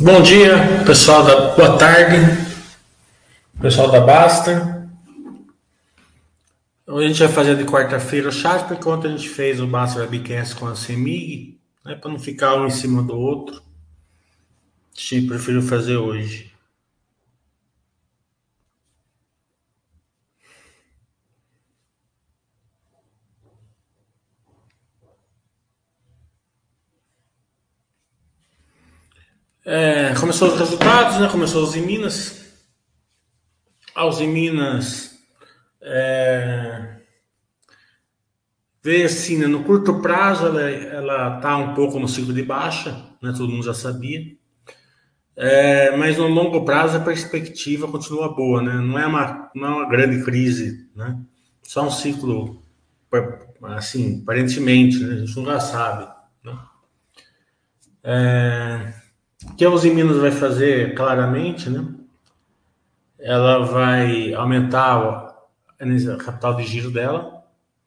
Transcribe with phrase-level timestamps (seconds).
[0.00, 2.18] Bom dia, pessoal da boa tarde,
[3.60, 4.88] pessoal da Basta.
[6.86, 9.66] Hoje a gente vai fazer de quarta-feira o chat, porque ontem a gente fez o
[9.66, 13.60] Basta Webcast com a CEMIG, né, para não ficar um em cima do outro.
[14.96, 16.52] Gente preferiu fazer hoje.
[29.70, 31.28] É, começou os resultados, né?
[31.28, 32.42] Começou os em Minas.
[33.94, 35.18] Aos em Minas
[35.82, 37.00] é,
[38.82, 39.46] veio assim, né?
[39.46, 42.92] no curto prazo ela, ela tá um pouco no ciclo de baixa,
[43.22, 43.34] né?
[43.36, 44.38] Todo mundo já sabia.
[45.36, 48.72] É, mas no longo prazo a perspectiva continua boa, né?
[48.72, 51.20] Não é uma, não é uma grande crise, né?
[51.62, 52.62] Só um ciclo,
[53.64, 55.16] assim, aparentemente, né?
[55.16, 56.10] A gente nunca sabe,
[56.42, 56.58] né?
[58.02, 59.07] É,
[59.44, 61.84] o que a Uzi Minas vai fazer claramente, né?
[63.18, 64.96] Ela vai aumentar
[65.80, 67.44] a capital de giro dela,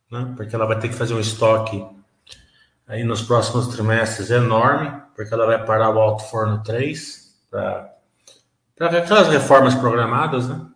[0.10, 0.34] né?
[0.36, 1.86] Porque ela vai ter que fazer um estoque
[2.88, 7.90] aí nos próximos trimestres enorme, porque ela vai parar o Alto Forno 3 para
[8.80, 10.68] aquelas reformas programadas, né?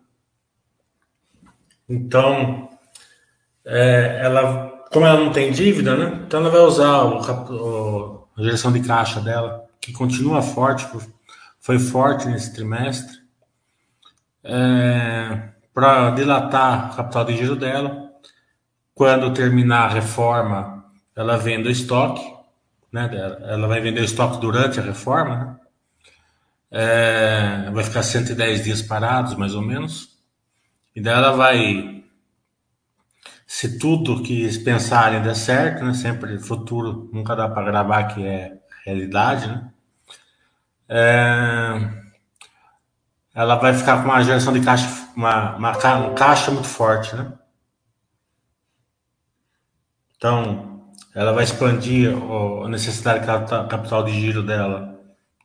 [1.88, 2.70] Então,
[3.64, 6.24] é, ela, como ela não tem dívida, né?
[6.26, 7.22] Então ela vai usar o,
[7.52, 10.88] o, a geração de caixa dela que continua forte,
[11.60, 13.20] foi forte nesse trimestre,
[14.44, 18.12] é, para dilatar o capital de giro dela.
[18.96, 20.86] Quando terminar a reforma,
[21.16, 22.24] ela vende o estoque,
[22.92, 23.12] né,
[23.44, 25.60] ela vai vender o estoque durante a reforma, né?
[26.72, 30.18] É, vai ficar 110 dias parados, mais ou menos,
[30.96, 32.04] e daí ela vai,
[33.46, 38.58] se tudo que pensarem der certo, né, sempre futuro nunca dá para gravar que é
[38.84, 39.72] realidade, né?
[40.88, 42.06] É,
[43.34, 47.34] ela vai ficar com uma geração de caixa, uma, uma, um caixa muito forte, né?
[50.18, 52.14] Então, ela vai expandir
[52.64, 53.26] a necessidade de
[53.70, 55.00] capital de giro dela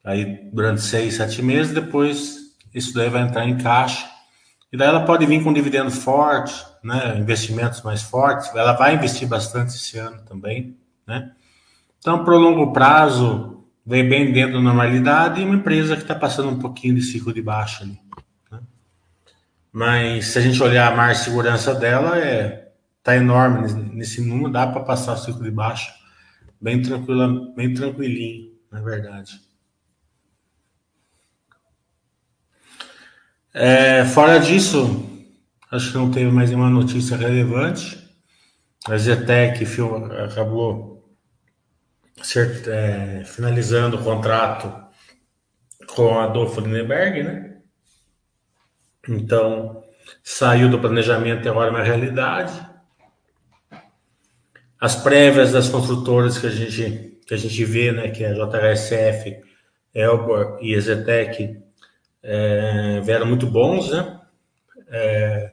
[0.05, 2.39] aí durante seis, sete meses, depois
[2.73, 4.09] isso daí vai entrar em caixa,
[4.73, 9.29] e daí ela pode vir com dividendo forte, né, investimentos mais fortes, ela vai investir
[9.29, 11.33] bastante esse ano também, né?
[11.99, 13.60] Então, para o longo prazo,
[13.91, 17.35] vem bem dentro da normalidade e uma empresa que está passando um pouquinho de ciclo
[17.35, 17.99] de baixa ali.
[18.49, 18.61] Né?
[19.73, 22.69] Mas se a gente olhar a margem de segurança dela, é
[23.03, 25.93] tá enorme nesse número, dá para passar o ciclo de baixa
[26.61, 29.41] bem tranquila, bem tranquilinho, na verdade.
[33.53, 35.05] É, fora disso,
[35.73, 37.99] acho que não teve mais nenhuma notícia relevante.
[38.87, 39.67] A Zetec
[40.25, 40.90] acabou
[42.69, 44.73] é, finalizando o contrato
[45.87, 47.57] com Adolfo Lindenberg, né?
[49.09, 49.83] Então,
[50.23, 52.69] saiu do planejamento e agora é uma realidade.
[54.79, 59.43] As prévias das construtoras que a gente, que a gente vê, né, que é JHSF,
[59.95, 61.61] Elbor e Ezetec,
[62.23, 64.21] é, vieram muito bons, né?
[64.89, 65.53] É,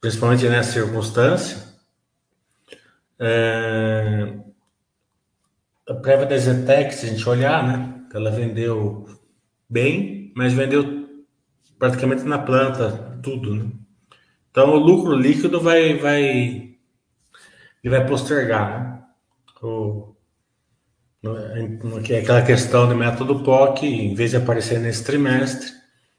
[0.00, 1.68] principalmente nessa circunstância.
[3.18, 4.38] É,
[5.88, 8.04] a prévia da Zetec, se a gente olhar, né?
[8.12, 9.06] Ela vendeu
[9.68, 11.08] bem, mas vendeu
[11.78, 13.70] praticamente na planta tudo, né?
[14.50, 16.22] Então o lucro líquido vai vai
[17.82, 19.02] ele vai postergar, né?
[19.62, 20.14] O,
[22.10, 25.68] é aquela questão do método POC, em vez de aparecer nesse trimestre,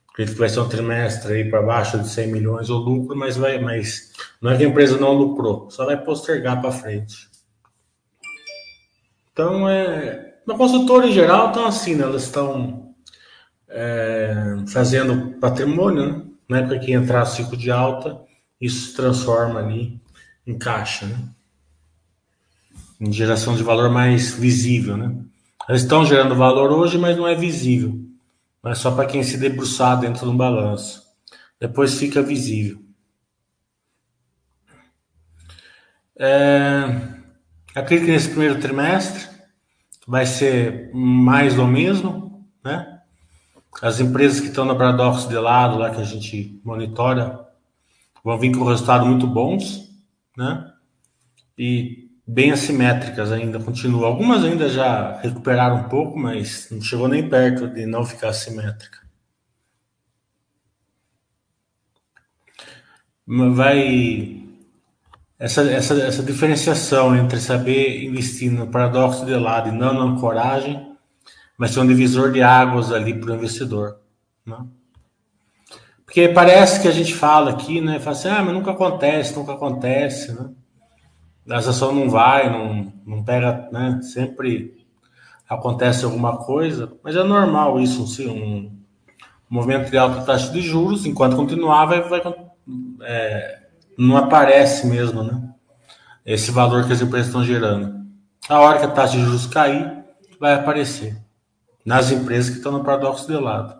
[0.10, 3.38] acredito que vai ser um trimestre aí para baixo de 100 milhões o lucro, mas
[3.38, 4.12] vai, mas
[4.42, 7.29] não é que a empresa não lucrou, só vai postergar para frente.
[9.40, 12.04] Então, é, na consultora em geral, estão assim, né?
[12.04, 12.94] elas estão
[13.70, 16.26] é, fazendo patrimônio, né?
[16.50, 18.20] Na época que entrar ciclo de alta,
[18.60, 19.98] isso se transforma ali
[20.46, 21.18] em caixa, né?
[23.00, 25.16] Em geração de valor mais visível, né?
[25.70, 27.98] Elas estão gerando valor hoje, mas não é visível.
[28.62, 31.02] Mas só para quem se debruçar dentro de um balanço.
[31.58, 32.78] Depois fica visível.
[36.18, 37.19] É,
[37.75, 39.27] acredito que nesse primeiro trimestre
[40.07, 43.00] vai ser mais do mesmo, né?
[43.81, 47.48] As empresas que estão no Paradoxo de lado, lá que a gente monitora,
[48.24, 49.88] vão vir com resultados muito bons,
[50.36, 50.74] né?
[51.57, 54.06] E bem assimétricas ainda, continuam.
[54.06, 59.00] Algumas ainda já recuperaram um pouco, mas não chegou nem perto de não ficar assimétrica.
[63.27, 64.49] Vai
[65.40, 70.90] essa, essa, essa diferenciação entre saber investir no paradoxo de lado e não na ancoragem
[71.58, 74.00] vai ser um divisor de águas ali para o investidor.
[74.46, 74.58] Né?
[76.06, 78.00] Porque parece que a gente fala aqui, né?
[78.00, 80.50] Fala assim, ah, mas nunca acontece, nunca acontece, né?
[81.50, 84.00] A ação não vai, não, não pega, né?
[84.02, 84.86] Sempre
[85.48, 88.72] acontece alguma coisa, mas é normal isso, assim, um
[89.50, 92.22] movimento de alta taxa de juros, enquanto continuar, vai, vai
[93.02, 93.69] é,
[94.00, 95.54] não aparece mesmo, né?
[96.25, 98.07] Esse valor que as empresas estão gerando.
[98.48, 100.00] A hora que a taxa de juros cair,
[100.40, 101.18] vai aparecer
[101.86, 103.78] nas empresas que estão no paradoxo de lado.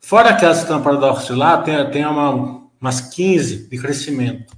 [0.00, 4.52] Fora aquelas que estão no paradoxo de lado, tem, tem uma, umas 15 de crescimento,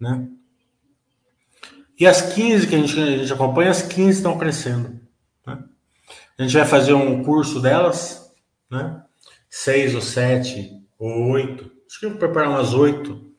[0.00, 0.26] né?
[1.98, 4.98] E as 15 que a gente, a gente acompanha, as 15 estão crescendo.
[5.46, 5.62] Né?
[6.38, 8.32] A gente vai fazer um curso delas,
[8.68, 9.02] né?
[9.48, 11.70] Seis ou sete ou oito.
[11.86, 13.29] Acho que eu vou preparar umas oito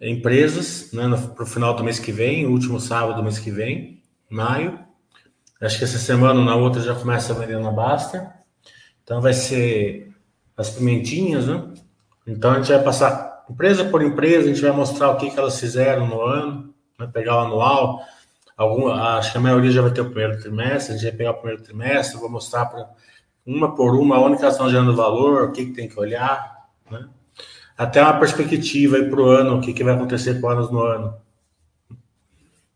[0.00, 1.04] empresas, né?
[1.34, 4.78] Para o final do mês que vem, último sábado do mês que vem, maio.
[5.60, 8.32] Acho que essa semana ou na outra já começa a vender na Basta.
[9.02, 10.14] Então vai ser
[10.56, 11.72] as pimentinhas, né?
[12.26, 15.38] Então a gente vai passar empresa por empresa, a gente vai mostrar o que, que
[15.38, 17.08] elas fizeram no ano, né?
[17.12, 18.00] pegar o anual.
[19.16, 21.34] Acho que a maioria já vai ter o primeiro trimestre, a gente vai pegar o
[21.34, 22.88] primeiro trimestre, vou mostrar para
[23.46, 27.08] uma por uma onde elas estão gerando valor, o que, que tem que olhar, né?
[27.78, 31.14] Até uma perspectiva para o ano, o que, que vai acontecer com anos no ano.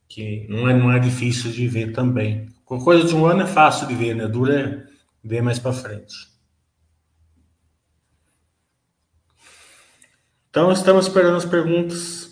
[0.09, 2.49] Que não é, não é difícil de ver também.
[2.65, 4.29] Coisa de um ano é fácil de ver, né?
[4.29, 4.87] Dura é
[5.25, 6.31] ver mais para frente.
[10.49, 12.31] Então, estamos esperando as perguntas.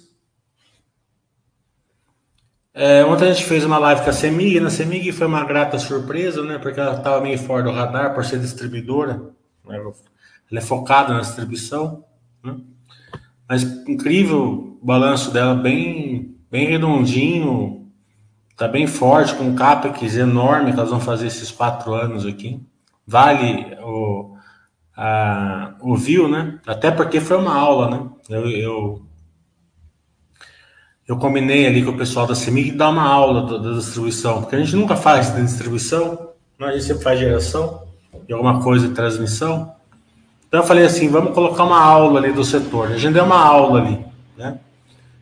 [2.72, 4.60] É, ontem a gente fez uma live com a Semig.
[4.60, 6.56] Na Semig foi uma grata surpresa, né?
[6.58, 9.14] Porque ela estava meio fora do radar por ser distribuidora.
[9.66, 9.76] Né?
[9.76, 9.94] Ela
[10.52, 12.04] é focada na distribuição.
[12.42, 12.56] Né?
[13.48, 17.90] Mas incrível o balanço dela, bem, bem redondinho.
[18.56, 22.60] Tá bem forte, com um CAPEX enorme que elas vão fazer esses quatro anos aqui.
[23.06, 24.36] Vale o
[25.02, 26.58] a, ouviu, né?
[26.66, 28.06] Até porque foi uma aula, né?
[28.28, 29.02] Eu, eu,
[31.08, 34.58] eu combinei ali com o pessoal da CEMIG dar uma aula da, distribuição, porque a
[34.58, 36.66] gente nunca faz de distribuição, né?
[36.66, 37.88] a gente sempre faz geração
[38.28, 39.74] e alguma coisa de transmissão.
[40.50, 42.88] Então eu falei assim, vamos colocar uma aula ali do setor.
[42.88, 44.04] A gente deu uma aula ali,
[44.36, 44.58] né?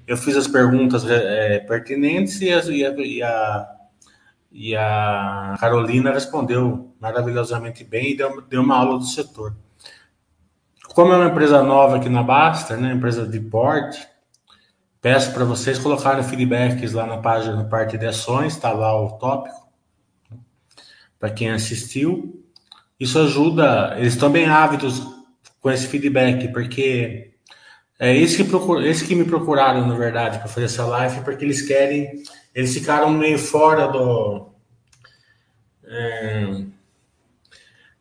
[0.06, 3.68] Eu fiz as perguntas é, pertinentes e, as, e, a, e, a,
[4.50, 9.54] e a Carolina respondeu maravilhosamente bem e deu, deu uma aula do setor.
[10.94, 14.08] Como é uma empresa nova aqui na Basta, né, empresa de porte,
[14.98, 19.18] peço para vocês colocarem feedbacks lá na página, na parte de ações, está lá o
[19.18, 19.68] tópico,
[21.20, 22.42] para quem assistiu.
[22.98, 25.17] Isso ajuda, eles estão bem ávidos
[25.60, 27.32] com esse feedback, porque
[27.98, 31.62] é esse que, procur, que me procuraram, na verdade, para fazer essa live, porque eles
[31.62, 32.22] querem,
[32.54, 34.48] eles ficaram meio fora do.
[35.84, 36.64] É,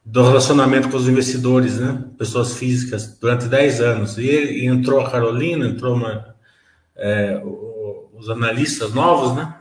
[0.05, 2.01] do relacionamento com os investidores, né?
[2.17, 4.17] Pessoas físicas, durante 10 anos.
[4.17, 6.33] E, e entrou a Carolina, entrou uma,
[6.95, 7.41] é,
[8.13, 9.53] os analistas novos, né?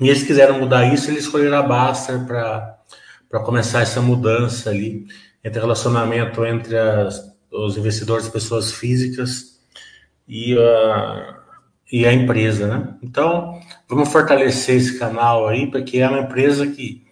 [0.00, 5.06] E eles quiseram mudar isso, eles escolheram a Baster para começar essa mudança ali
[5.44, 7.22] entre relacionamento entre as,
[7.52, 9.60] os investidores, pessoas físicas
[10.26, 11.36] e a,
[11.92, 12.94] e a empresa, né?
[13.02, 17.04] Então, vamos fortalecer esse canal aí, porque é uma empresa que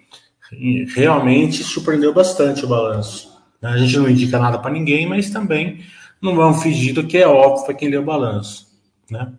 [0.94, 3.32] realmente surpreendeu bastante o balanço.
[3.60, 5.84] A gente não indica nada para ninguém, mas também
[6.20, 8.66] não vamos fingir do que é óbvio para quem lê o balanço.
[9.10, 9.32] Né?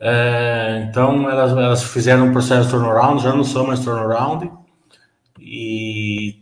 [0.00, 4.50] É, então, elas, elas fizeram um processo turnaround, já não são mais turnaround.
[5.38, 6.39] E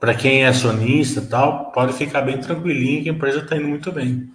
[0.00, 3.92] para quem é acionista tal, pode ficar bem tranquilinho que a empresa está indo muito
[3.92, 4.30] bem.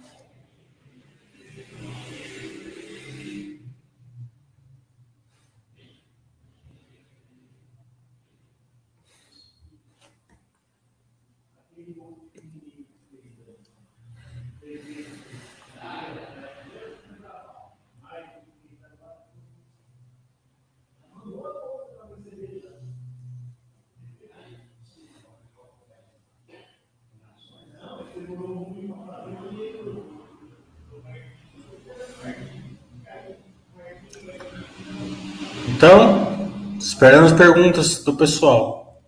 [35.76, 38.98] Então, esperando as perguntas do pessoal.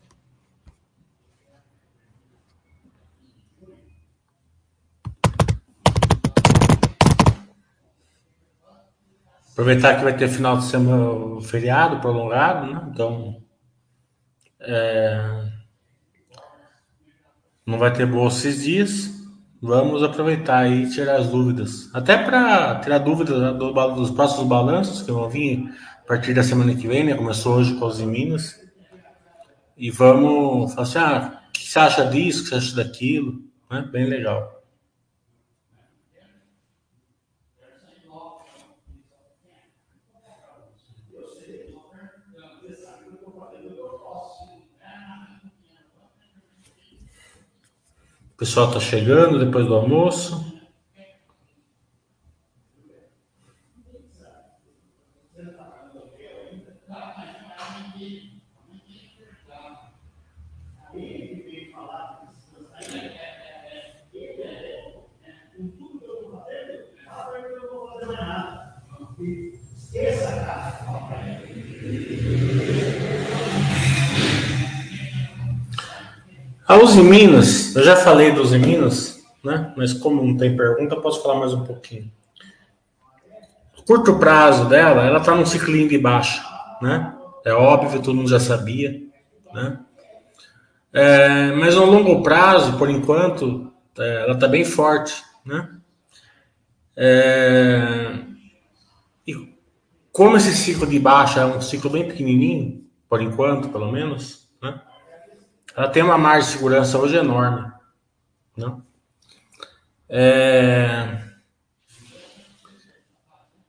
[9.53, 12.87] Aproveitar que vai ter final de semana feriado prolongado, né?
[12.93, 13.43] Então,
[14.61, 15.49] é...
[17.65, 19.11] não vai ter bolsa esses dias.
[19.63, 21.89] Vamos aproveitar e tirar as dúvidas.
[21.95, 25.67] Até para tirar dúvidas né, dos próximos balanços que vão vir
[26.09, 27.15] partir da semana que vem, né?
[27.15, 28.59] Começou hoje com os em Minas.
[29.77, 33.43] e vamos falar assim, ah, o que você acha disso, o que você acha daquilo,
[33.71, 33.87] né?
[33.93, 34.57] Bem legal.
[48.33, 50.48] O pessoal está chegando depois do almoço.
[76.67, 79.73] A Uzi Minas, eu já falei dos Minas, né?
[79.75, 82.13] Mas como não tem pergunta, posso falar mais um pouquinho.
[83.87, 86.45] Curto prazo dela, ela está num ciclinho de baixa,
[86.83, 87.15] né?
[87.45, 89.08] É óbvio, todo mundo já sabia,
[89.59, 89.81] né?
[90.93, 95.69] É, mas no longo prazo, por enquanto, é, ela está bem forte, né?
[96.97, 98.19] É,
[99.27, 99.55] e
[100.11, 104.81] como esse ciclo de baixa é um ciclo bem pequenininho, por enquanto, pelo menos, né?
[105.77, 107.71] ela tem uma margem de segurança hoje enorme.
[108.57, 108.77] Né?
[110.09, 111.19] É...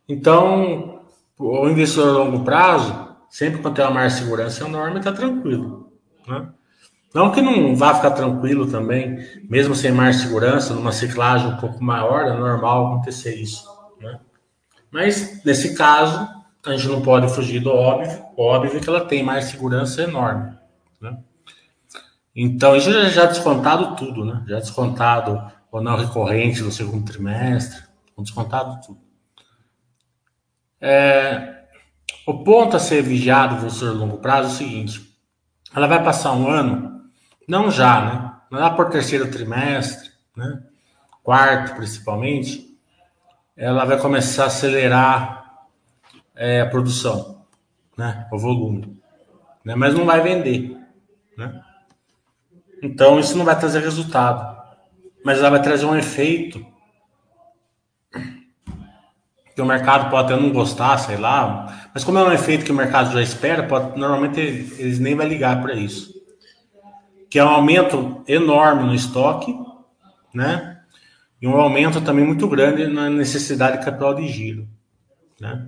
[0.08, 1.04] Então,
[1.38, 5.79] o investidor a longo prazo, sempre quando tem uma margem de segurança enorme, está tranquilo.
[6.30, 6.48] Né?
[7.14, 9.18] Não que não vá ficar tranquilo também,
[9.50, 13.66] mesmo sem de segurança, numa ciclagem um pouco maior, é normal acontecer isso.
[14.00, 14.20] Né?
[14.92, 16.28] Mas, nesse caso,
[16.66, 20.56] a gente não pode fugir do óbvio, óbvio é que ela tem mais segurança enorme.
[21.02, 21.18] Né?
[22.36, 24.44] Então, isso já, já descontado tudo, né?
[24.48, 27.82] Já descontado o não recorrente do segundo trimestre,
[28.18, 29.00] descontado tudo.
[30.82, 31.64] É,
[32.26, 35.09] o ponto a ser vigiado no seu longo prazo é o seguinte:
[35.76, 37.10] ela vai passar um ano,
[37.48, 38.36] não já, né?
[38.52, 40.64] Não é por terceiro trimestre, né?
[41.24, 42.78] Quarto, principalmente,
[43.56, 45.68] ela vai começar a acelerar
[46.36, 47.46] é, a produção,
[47.98, 48.28] né?
[48.32, 49.00] O volume,
[49.64, 49.76] né?
[49.76, 50.76] Mas não vai vender,
[51.38, 51.62] né?
[52.82, 54.58] Então isso não vai trazer resultado,
[55.24, 56.66] mas ela vai trazer um efeito
[59.60, 62.72] que o mercado pode até não gostar, sei lá, mas como é um efeito que
[62.72, 66.14] o mercado já espera, pode, normalmente eles nem vai ligar para isso.
[67.30, 69.54] Que é um aumento enorme no estoque,
[70.34, 70.80] né?
[71.42, 74.66] E um aumento também muito grande na necessidade de capital de giro,
[75.42, 75.68] né?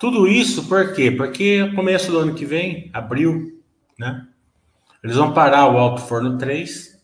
[0.00, 1.10] Tudo isso por quê?
[1.10, 3.60] Porque começo do ano que vem, abril,
[3.98, 4.26] né?
[5.04, 6.98] Eles vão parar o Alto Forno 3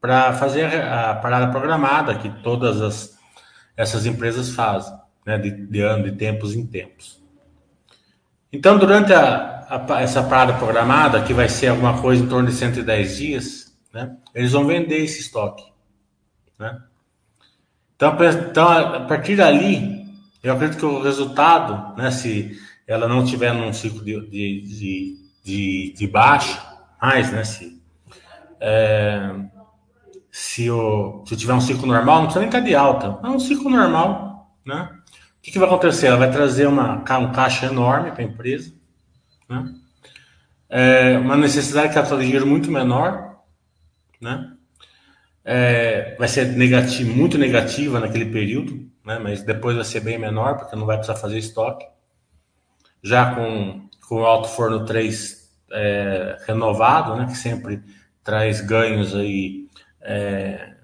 [0.00, 3.18] para fazer a, parada programada que todas as,
[3.76, 4.98] essas empresas fazem,
[5.30, 7.22] né, de, de ano, de tempos em tempos.
[8.52, 12.54] Então, durante a, a, essa parada programada, que vai ser alguma coisa em torno de
[12.54, 15.64] 110 dias, né, eles vão vender esse estoque.
[16.58, 16.82] Né?
[17.94, 18.16] Então,
[18.48, 20.04] então, a partir dali,
[20.42, 25.94] eu acredito que o resultado, né, se ela não tiver num ciclo de, de, de,
[25.96, 26.10] de,
[27.00, 27.44] mais, né?
[27.44, 27.80] Se,
[28.58, 29.32] é,
[30.30, 30.66] se,
[31.24, 33.18] se tiver um ciclo normal, não precisa nem estar de alta.
[33.22, 34.88] É um ciclo normal, né?
[35.40, 36.08] O que, que vai acontecer?
[36.08, 38.74] Ela vai trazer uma, um caixa enorme para a empresa,
[39.48, 39.74] né?
[40.68, 43.40] É, uma necessidade de capital de dinheiro muito menor,
[44.20, 44.52] né?
[45.42, 49.18] É, vai ser negativo, muito negativa naquele período, né?
[49.18, 51.86] Mas depois vai ser bem menor, porque não vai precisar fazer estoque.
[53.02, 57.82] Já com, com o alto forno 3 é, renovado, né, que sempre
[58.22, 59.66] traz ganhos aí
[60.02, 60.74] é,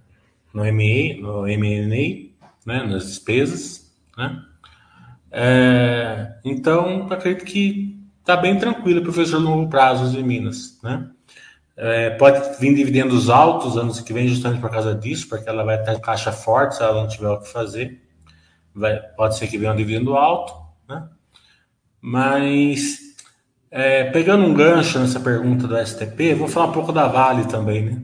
[0.53, 2.35] no ME, no MNE,
[2.65, 3.86] né, nas despesas,
[4.17, 4.43] né?
[5.31, 11.11] É, então, acredito que está bem tranquilo o professor longo prazo em Minas, né?
[11.77, 15.79] É, pode vir dividendos altos anos que vem justamente por causa disso, porque ela vai
[15.79, 18.03] estar caixa forte se ela não tiver o que fazer.
[18.75, 20.55] Vai, pode ser que venha um dividendo alto,
[20.89, 21.07] né?
[22.01, 22.99] Mas
[23.71, 27.85] é, pegando um gancho nessa pergunta do STP, vou falar um pouco da Vale também,
[27.85, 28.03] né?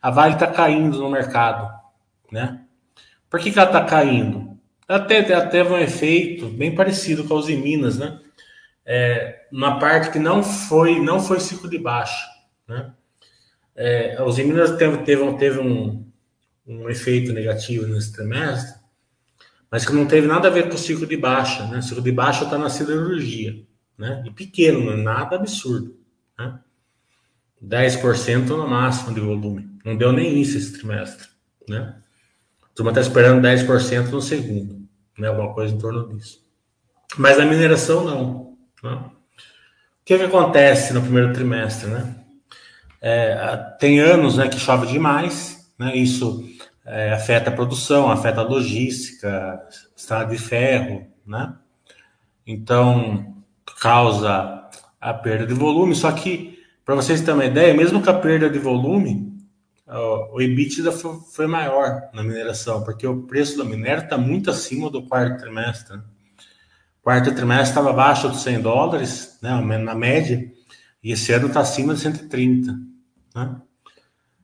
[0.00, 1.68] A Vale está caindo no mercado,
[2.30, 2.60] né?
[3.28, 4.43] Por que, que ela está caindo?
[4.86, 8.20] Até, até um efeito bem parecido com a Uzi Minas, né?
[8.84, 12.26] É, uma parte que não foi não foi ciclo de baixa,
[12.68, 12.92] né?
[13.74, 16.06] É, a Uzi Minas teve, teve, teve um,
[16.66, 18.78] um efeito negativo nesse trimestre,
[19.70, 21.78] mas que não teve nada a ver com o ciclo de baixa, né?
[21.78, 23.64] O ciclo de baixa está na siderurgia
[23.96, 24.22] né?
[24.26, 25.96] E pequeno, não é nada absurdo,
[26.38, 26.58] né?
[27.62, 29.70] 10% no máximo de volume.
[29.84, 31.28] Não deu nem isso esse trimestre,
[31.68, 32.02] né?
[32.74, 34.86] Turma está esperando 10% no segundo,
[35.18, 35.28] né?
[35.28, 36.42] Alguma coisa em torno disso.
[37.16, 38.56] Mas na mineração, não.
[38.82, 38.90] Né?
[38.90, 42.14] O que, que acontece no primeiro trimestre, né?
[43.00, 46.42] É, tem anos né, que chove demais, né, isso
[46.86, 49.60] é, afeta a produção, afeta a logística,
[49.94, 51.54] estrada de ferro, né?
[52.46, 53.34] Então,
[53.80, 54.68] causa
[55.00, 55.94] a perda de volume.
[55.94, 59.33] Só que, para vocês terem uma ideia, mesmo com a perda de volume,
[59.86, 65.06] o EBITDA foi maior na mineração, porque o preço do minério está muito acima do
[65.06, 65.96] quarto trimestre.
[65.96, 66.02] Né?
[67.02, 70.50] Quarto trimestre estava abaixo dos 100 dólares, né, na média,
[71.02, 72.72] e esse ano está acima de 130.
[73.34, 73.56] Né?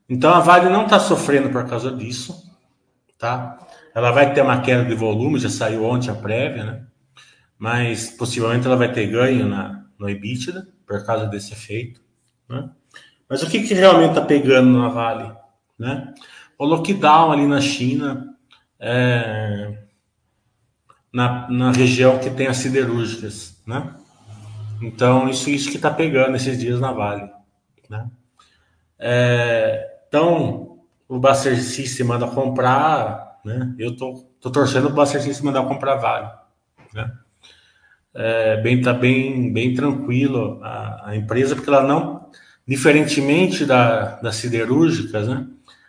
[0.09, 2.35] Então a Vale não está sofrendo por causa disso,
[3.17, 3.67] tá?
[3.95, 6.87] Ela vai ter uma queda de volume, já saiu ontem a prévia, né?
[7.57, 12.03] Mas possivelmente ela vai ter ganho na, no EBITDA por causa desse efeito,
[12.49, 12.71] né?
[13.31, 15.33] Mas o que, que realmente está pegando na Vale,
[15.79, 16.13] né?
[16.59, 18.37] O lockdown ali na China,
[18.79, 19.79] é,
[21.13, 23.95] na, na região que tem as siderúrgicas, né?
[24.83, 27.31] Então isso isso que está pegando esses dias na Vale,
[27.89, 28.11] né?
[28.99, 33.75] É, então, o Buster se manda comprar, né?
[33.79, 36.31] Eu tô, tô torcendo o Buster se mandar comprar Vale,
[36.93, 37.13] né?
[38.13, 42.29] É, bem, tá bem, bem tranquilo a, a, empresa, porque ela não,
[42.71, 45.45] diferentemente da, das siderúrgicas, né?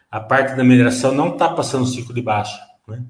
[0.09, 3.03] A parte da mineração não está passando ciclo de baixa, né?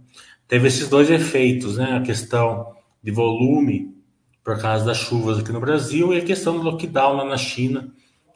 [0.46, 1.96] Teve esses dois efeitos, né?
[1.96, 3.96] A questão de volume
[4.44, 7.94] por causa das chuvas aqui no Brasil e a questão do lockdown lá na China,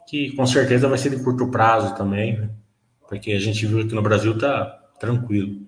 [0.07, 2.49] que com certeza vai ser de curto prazo também, né?
[3.05, 5.63] porque a gente viu que no Brasil tá tranquilo.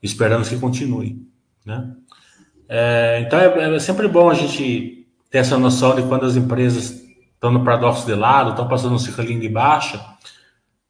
[0.00, 1.26] Esperamos que continue,
[1.64, 1.92] né?
[2.68, 7.05] É, então é, é, sempre bom a gente ter essa noção de quando as empresas
[7.36, 10.04] estão no paradoxo de lado, estão passando um ciclinho de baixa,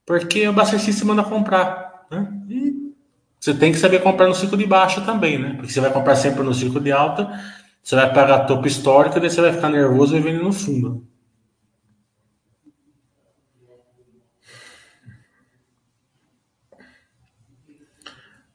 [0.07, 2.33] porque o abastecista manda comprar, né?
[2.49, 2.93] E
[3.39, 5.55] você tem que saber comprar no ciclo de baixa também, né?
[5.55, 7.29] Porque você vai comprar sempre no ciclo de alta,
[7.83, 11.07] você vai pagar topo histórico, daí você vai ficar nervoso e vender no fundo.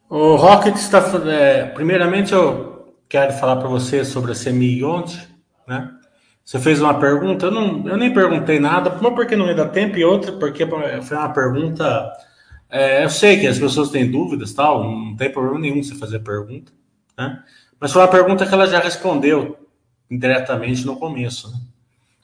[0.08, 0.98] O Rocket está.
[1.26, 5.18] É, primeiramente, eu quero falar para você sobre a CMI ontem,
[5.66, 5.90] né?
[6.52, 9.70] Você fez uma pergunta, eu, não, eu nem perguntei nada, uma porque não ia dar
[9.70, 12.12] tempo e outra porque foi uma pergunta.
[12.68, 16.18] É, eu sei que as pessoas têm dúvidas, tal, não tem problema nenhum você fazer
[16.18, 16.70] pergunta,
[17.16, 17.42] né?
[17.80, 19.66] Mas foi uma pergunta que ela já respondeu
[20.10, 21.50] indiretamente no começo.
[21.50, 21.58] Né?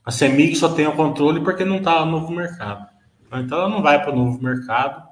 [0.04, 2.86] A CEMIG só tem o controle porque não está no novo mercado.
[3.32, 5.08] Então ela não vai para o novo mercado,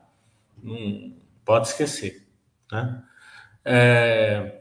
[0.62, 2.22] não pode esquecer.
[2.70, 3.02] Né?
[3.64, 4.60] É,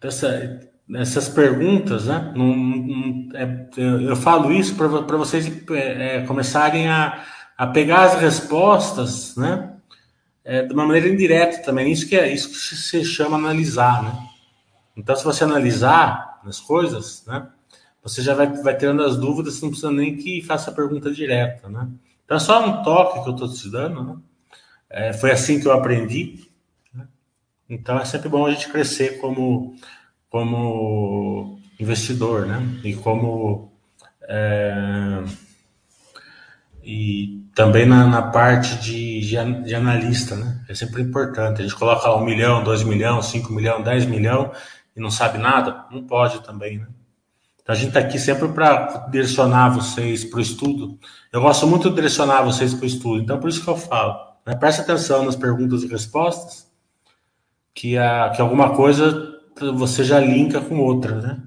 [0.00, 0.60] essa,
[0.92, 2.32] essas perguntas, né?
[2.36, 7.24] Não, não, é, eu falo isso para vocês é, é, começarem a,
[7.56, 9.70] a pegar as respostas, né?
[10.44, 11.90] É, de uma maneira indireta também.
[11.90, 14.12] Isso que é isso que se chama analisar, né?
[14.96, 17.48] Então, se você analisar as coisas, né?
[18.02, 21.70] Você já vai, vai tendo as dúvidas, não precisa nem que faça a pergunta direta,
[21.70, 21.88] né?
[22.24, 24.16] Então, é só um toque que eu estou te dando, né?
[24.96, 26.48] É, foi assim que eu aprendi.
[26.92, 27.08] Né?
[27.68, 29.74] Então é sempre bom a gente crescer como,
[30.34, 32.60] como investidor, né?
[32.82, 33.70] E como
[34.28, 35.22] é,
[36.82, 40.60] e também na, na parte de, de, analista, né?
[40.68, 41.60] É sempre importante.
[41.60, 44.50] A gente coloca um milhão, dois milhões, cinco milhões, dez milhões
[44.96, 46.88] e não sabe nada, não pode também, né?
[47.62, 50.98] Então a gente está aqui sempre para direcionar vocês para o estudo.
[51.32, 54.18] Eu gosto muito de direcionar vocês para o estudo, então por isso que eu falo.
[54.44, 54.56] Né?
[54.56, 56.68] Preste atenção nas perguntas e respostas,
[57.72, 61.42] que, a, que alguma coisa você já linka com outra, né?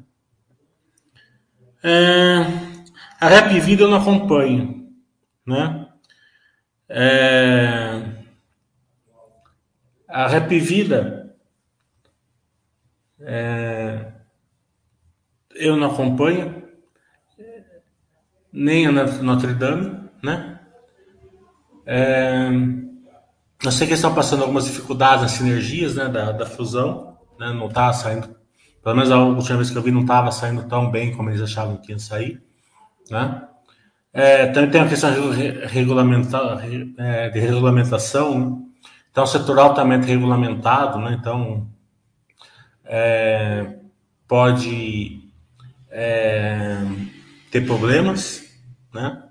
[1.83, 2.39] É,
[3.19, 4.91] a Rap Vida eu não acompanho,
[5.45, 5.87] né?
[6.89, 8.01] É,
[10.07, 11.35] a Rap Vida
[13.19, 14.11] é,
[15.55, 16.63] eu não acompanho,
[18.51, 20.59] nem a Notre Dame, né?
[21.85, 22.49] É,
[23.63, 27.06] eu sei que estão passando algumas dificuldades nas sinergias né, da, da fusão,
[27.39, 28.35] né, não está saindo,
[28.83, 31.41] pelo menos a última vez que eu vi, não estava saindo tão bem como eles
[31.41, 32.41] achavam que ia sair.
[33.09, 33.47] Né?
[34.13, 35.11] É, também tem a questão
[35.67, 36.63] regulamentar,
[36.97, 38.57] é, de regulamentação, né?
[39.11, 41.17] então o setor altamente regulamentado, né?
[41.19, 41.67] então
[42.85, 43.77] é,
[44.27, 45.29] pode
[45.89, 46.77] é,
[47.51, 48.43] ter problemas.
[48.93, 49.23] Né?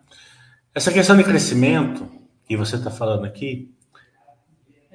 [0.74, 2.08] Essa questão de crescimento
[2.46, 3.74] que você está falando aqui,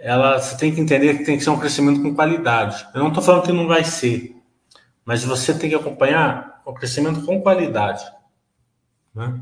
[0.01, 2.85] ela você tem que entender que tem que ser um crescimento com qualidade.
[2.93, 4.35] Eu não estou falando que não vai ser,
[5.05, 8.03] mas você tem que acompanhar o crescimento com qualidade.
[9.13, 9.39] Né?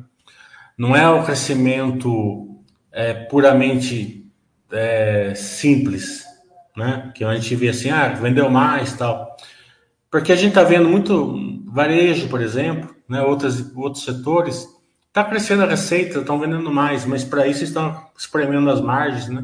[0.77, 4.29] Não é o crescimento é, puramente
[4.71, 6.25] é, simples,
[6.75, 7.11] né?
[7.15, 9.37] Que a gente vê assim, ah, vendeu mais tal.
[10.11, 13.21] Porque a gente está vendo muito varejo, por exemplo, né?
[13.21, 14.67] Outras, outros setores
[15.09, 19.43] Está crescendo a receita, estão vendendo mais, mas para isso estão espremendo as margens, né?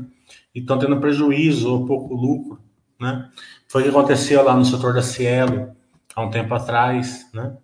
[0.56, 2.60] E estão tendo prejuízo ou pouco lucro,
[3.00, 3.30] né?
[3.68, 5.76] Foi o que aconteceu lá no setor da Cielo
[6.16, 7.58] há um tempo atrás, né?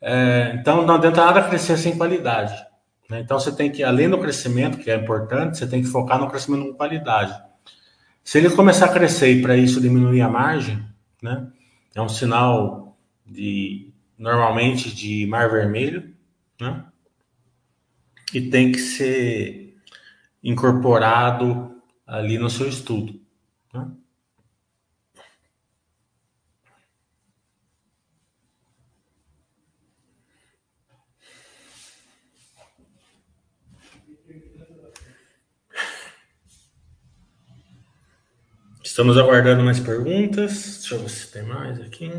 [0.00, 2.54] É, então não adianta nada crescer sem qualidade.
[3.08, 3.20] Né?
[3.20, 6.28] Então você tem que, além do crescimento, que é importante, você tem que focar no
[6.28, 7.34] crescimento com qualidade.
[8.22, 10.82] Se ele começar a crescer e para isso diminuir a margem,
[11.22, 11.48] né?
[11.94, 12.96] É um sinal
[13.26, 16.14] de normalmente de mar vermelho,
[16.60, 16.84] né?
[18.32, 19.76] E tem que ser
[20.42, 21.73] incorporado
[22.06, 23.20] ali no seu estudo.
[23.72, 23.90] Né?
[38.82, 40.78] Estamos aguardando mais perguntas.
[40.78, 42.10] Deixa eu ver se tem mais aqui.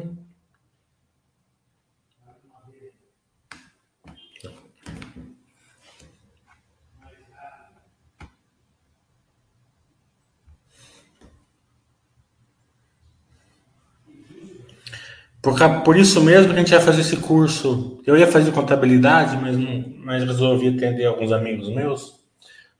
[15.45, 18.01] Por, por isso mesmo que a gente vai fazer esse curso.
[18.03, 19.55] Eu ia fazer contabilidade, mas,
[20.03, 22.15] mas resolvi atender alguns amigos meus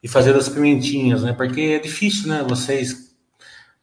[0.01, 1.31] e fazer das pimentinhas, né?
[1.31, 2.43] Porque é difícil, né?
[2.49, 3.15] Vocês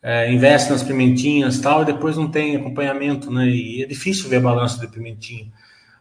[0.02, 3.46] é, investem nas pimentinhas tal, e depois não tem acompanhamento, né?
[3.46, 5.46] E é difícil ver balanço de pimentinha.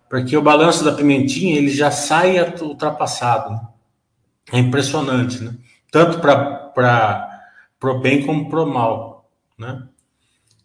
[0.09, 3.51] Porque o balanço da pimentinha ele já sai ultrapassado.
[3.51, 3.61] Né?
[4.53, 5.53] É impressionante, né?
[5.91, 7.43] Tanto para
[7.83, 9.83] o bem como para o mal, né?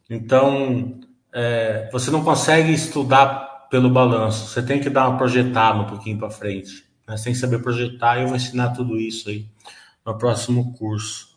[0.08, 0.98] Então,
[1.38, 6.16] é, você não consegue estudar pelo balanço, você tem que dar uma projetada um pouquinho
[6.16, 6.86] para frente.
[7.06, 7.14] Né?
[7.14, 9.46] Você tem que saber projetar e eu vou ensinar tudo isso aí
[10.04, 11.36] no próximo curso.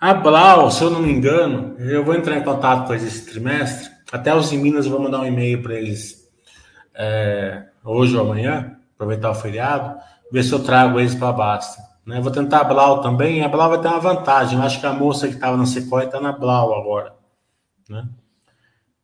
[0.00, 3.26] A Blau, se eu não me engano, eu vou entrar em contato com eles esse
[3.26, 3.90] trimestre.
[4.12, 6.30] Até os em Minas eu vou mandar um e-mail para eles
[6.94, 9.98] é, hoje ou amanhã, aproveitar o feriado,
[10.30, 11.82] ver se eu trago eles para a Basta.
[12.06, 12.20] Né?
[12.20, 14.56] Vou tentar a Blau também, a Blau vai ter uma vantagem.
[14.56, 17.12] Eu acho que a moça que estava na Sequoia está na Blau agora.
[17.88, 18.06] Né?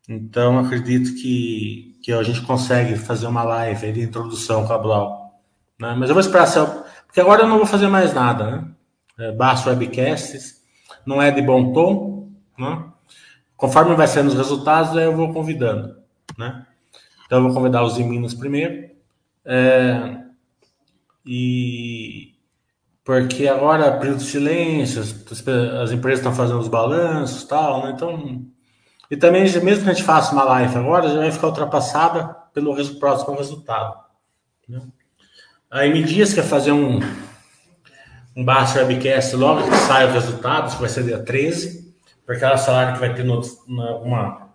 [0.09, 5.41] Então, acredito que, que a gente consegue fazer uma live de introdução com a Blau.
[5.79, 5.95] Né?
[5.99, 6.47] Mas eu vou esperar,
[7.07, 8.51] porque agora eu não vou fazer mais nada.
[8.51, 8.71] Né?
[9.19, 10.63] É, basta webcasts,
[11.07, 12.33] não é de bom tom.
[12.59, 12.85] Né?
[13.57, 15.97] Conforme vai sendo os resultados, eu vou convidando.
[16.37, 16.67] Né?
[17.25, 18.91] Então, eu vou convidar os em Minas primeiro.
[19.45, 20.19] É,
[21.25, 22.35] e
[23.05, 25.49] porque agora, período de silêncio, as,
[25.83, 27.93] as empresas estão fazendo os balanços tal, né?
[27.95, 28.47] Então,
[29.15, 32.75] e também, mesmo que a gente faça uma live agora, já vai ficar ultrapassada pelo
[32.99, 33.97] próximo resultado.
[34.69, 34.83] Né?
[35.71, 36.99] A M Dias quer fazer um,
[38.37, 41.95] um Basta Webcast logo que sai o resultado, que vai ser dia 13,
[42.27, 44.51] porque ela falaram que vai ter uma.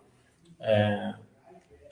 [0.59, 1.13] É,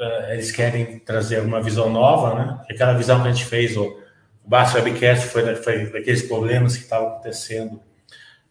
[0.02, 2.66] é, eles querem trazer uma visão nova, né?
[2.70, 3.98] Aquela visão que a gente fez, o
[4.44, 7.80] Basta Webcast, foi, foi daqueles problemas que estavam acontecendo.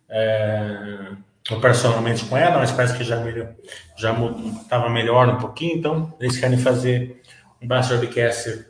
[0.08, 1.12] É,
[1.60, 3.54] personalmente com ela, mas parece que já melhor,
[3.96, 4.12] já
[4.62, 7.22] estava melhor um pouquinho, então eles querem fazer
[7.62, 8.66] um Basta Webcast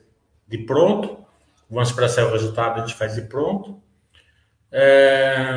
[0.47, 1.25] de pronto.
[1.71, 3.83] Vamos esperar o resultado, a gente faz de pronto.
[4.71, 5.55] É...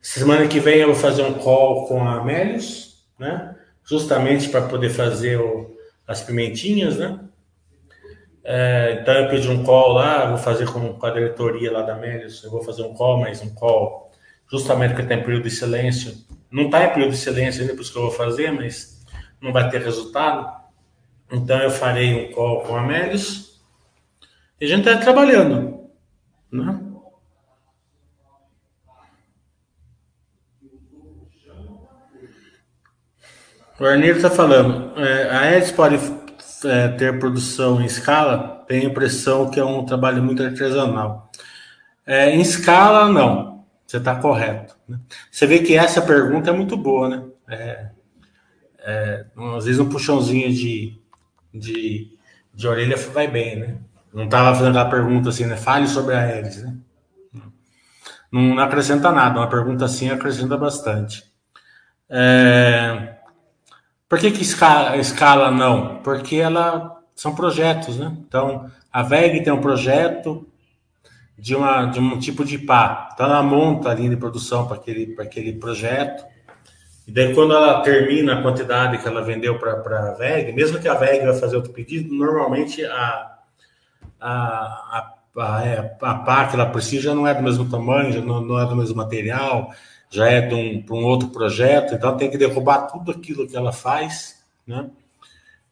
[0.00, 3.54] Semana que vem eu vou fazer um call com a Melius, né?
[3.84, 5.76] Justamente para poder fazer o,
[6.06, 7.20] as pimentinhas, né?
[8.42, 11.94] É, então eu pedi um call lá, vou fazer com, com a diretoria lá da
[11.94, 14.10] Melius, eu vou fazer um call, mas um call
[14.50, 16.14] justamente porque está em período de silêncio.
[16.50, 19.04] Não está em período de silêncio ainda, por isso que eu vou fazer, mas
[19.40, 20.64] não vai ter resultado.
[21.30, 23.60] Então eu farei um call com a Melius
[24.60, 25.88] e a gente está trabalhando.
[26.50, 26.80] Né?
[33.78, 35.96] O Arneiro está falando, é, a Edis pode
[36.64, 38.64] é, ter produção em escala?
[38.68, 41.30] Tenho a impressão que é um trabalho muito artesanal.
[42.06, 43.53] É, em escala, não.
[43.94, 44.76] Você está correto.
[44.88, 44.98] Né?
[45.30, 47.24] Você vê que essa pergunta é muito boa, né?
[47.48, 47.90] É,
[48.80, 49.26] é,
[49.56, 51.00] às vezes um puxãozinho de,
[51.54, 52.18] de,
[52.52, 53.76] de orelha vai bem, né?
[54.12, 55.56] Não estava fazendo aquela pergunta assim, né?
[55.56, 56.76] Fale sobre a hélice, né?
[58.32, 59.38] Não, não acrescenta nada.
[59.38, 61.22] Uma pergunta assim acrescenta bastante.
[62.10, 63.14] É,
[64.08, 66.02] por que, que escala, escala não?
[66.02, 68.12] Porque ela são projetos, né?
[68.26, 70.48] Então, a VEG tem um projeto,
[71.38, 73.10] de, uma, de um tipo de pá.
[73.12, 76.24] Então ela monta a linha de produção para aquele, aquele projeto.
[77.06, 80.88] E daí, quando ela termina a quantidade que ela vendeu para a VEG, mesmo que
[80.88, 83.34] a VEG vai fazer outro pedido, normalmente a,
[84.18, 88.12] a, a, a, é, a pá que ela precisa já não é do mesmo tamanho,
[88.12, 89.70] já não, não é do mesmo material,
[90.08, 93.56] já é de um, para um outro projeto, então tem que derrubar tudo aquilo que
[93.56, 94.88] ela faz, né?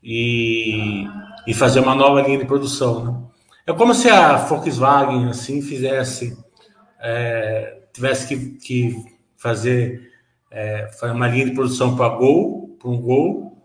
[0.02, 1.06] E,
[1.46, 3.31] e fazer uma nova linha de produção, né?
[3.64, 6.36] É como se a Volkswagen assim fizesse,
[7.00, 8.96] é, tivesse que, que
[9.36, 10.10] fazer
[10.50, 13.56] é, uma linha de produção para Gol, para um Gol.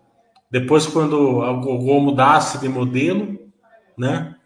[0.48, 3.38] Depois, quando a Gol mudasse de modelo,
[3.96, 4.36] né,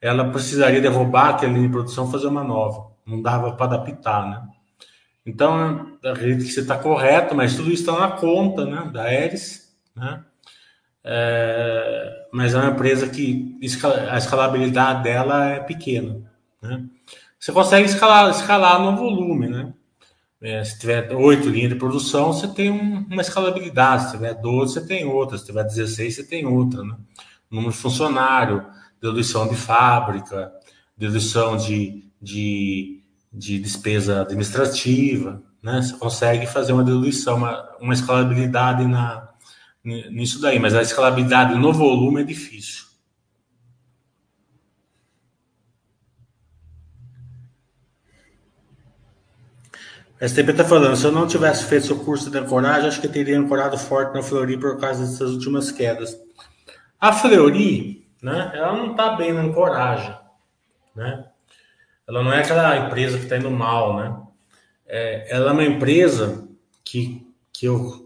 [0.00, 2.92] ela precisaria derrubar aquela linha de produção, fazer uma nova.
[3.04, 4.48] Não dava para adaptar, né?
[5.26, 9.72] Então, acredito que você está correto, mas tudo isso está na conta, né, da Eris,
[9.94, 10.24] né?
[11.04, 13.58] É, mas é uma empresa que
[14.10, 16.20] a escalabilidade dela é pequena.
[16.62, 16.84] Né?
[17.38, 19.72] Você consegue escalar, escalar no volume, né?
[20.40, 24.06] É, se tiver oito linhas de produção, você tem um, uma escalabilidade.
[24.06, 25.38] Se tiver 12, você tem outra.
[25.38, 26.82] Se tiver 16, você tem outra.
[26.82, 26.96] Né?
[27.48, 28.66] Número de funcionário,
[29.00, 30.52] dedução de fábrica,
[30.96, 35.40] dedução de, de, de despesa administrativa.
[35.62, 35.80] Né?
[35.80, 39.31] Você consegue fazer uma dedução, uma, uma escalabilidade na,
[39.84, 42.84] nisso daí, mas a escalabilidade no volume é difícil.
[50.20, 53.08] A STP está falando, se eu não tivesse feito seu curso de ancoragem, acho que
[53.08, 56.16] teria ancorado forte na Fleury por causa dessas últimas quedas.
[57.00, 60.16] A Fleury, né, ela não está bem na ancoragem,
[60.94, 61.26] né?
[62.06, 64.16] Ela não é aquela empresa que está indo mal, né?
[64.86, 66.48] É, ela é uma empresa
[66.84, 68.01] que, que eu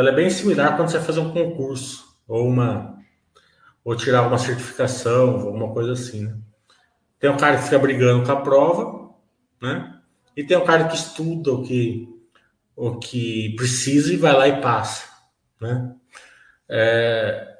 [0.00, 2.94] ela é bem similar quando você vai fazer um concurso ou uma
[3.84, 6.36] ou tirar uma certificação, alguma coisa assim, né?
[7.20, 9.10] Tem um cara que fica brigando com a prova,
[9.60, 10.00] né?
[10.36, 12.08] E tem um cara que estuda o que
[12.76, 15.04] o que precisa e vai lá e passa,
[15.60, 15.94] né?
[16.68, 17.54] É,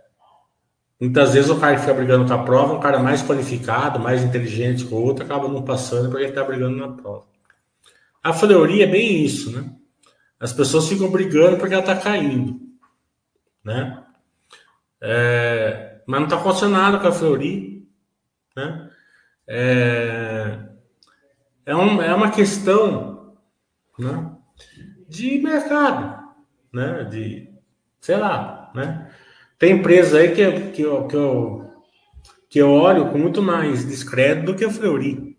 [1.00, 4.00] muitas vezes o cara que fica brigando com a prova é um cara mais qualificado,
[4.00, 7.26] mais inteligente que o outro, acaba não passando porque ele está brigando na prova.
[8.22, 9.70] A fleuria é bem isso, né?
[10.38, 12.60] As pessoas ficam brigando porque ela está caindo,
[13.64, 14.04] né?
[15.00, 17.86] É, mas não está acontecendo nada com a Fleury,
[18.56, 18.90] né?
[19.46, 20.58] É,
[21.66, 23.34] é, um, é uma questão
[23.98, 24.32] né,
[25.08, 26.34] de mercado,
[26.72, 27.04] né?
[27.04, 27.50] De,
[28.00, 29.10] sei lá, né?
[29.58, 31.70] Tem empresa aí que, que, eu, que, eu,
[32.50, 35.38] que eu olho com muito mais descrédito do que a Fleury,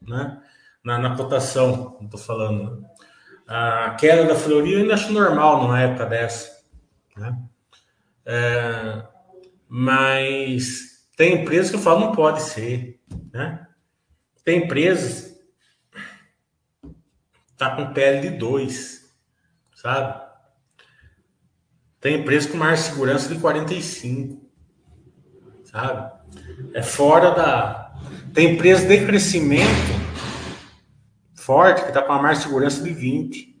[0.00, 0.42] né?
[0.84, 2.80] Na, na cotação, estou falando.
[2.80, 2.81] Né?
[3.46, 6.50] A queda da Fleury eu ainda acho normal numa época dessa.
[7.16, 7.38] Né?
[8.24, 9.02] É,
[9.68, 13.00] mas tem empresas que eu falo não pode ser.
[13.32, 13.66] Né?
[14.44, 15.32] Tem empresas
[17.62, 19.14] tá com pele de dois,
[19.76, 20.20] sabe?
[22.00, 24.44] Tem empresa com mais segurança de 45,
[25.64, 26.12] sabe?
[26.74, 27.94] É fora da.
[28.34, 30.01] Tem empresa de crescimento
[31.42, 33.56] forte, que está com uma margem de segurança de 20.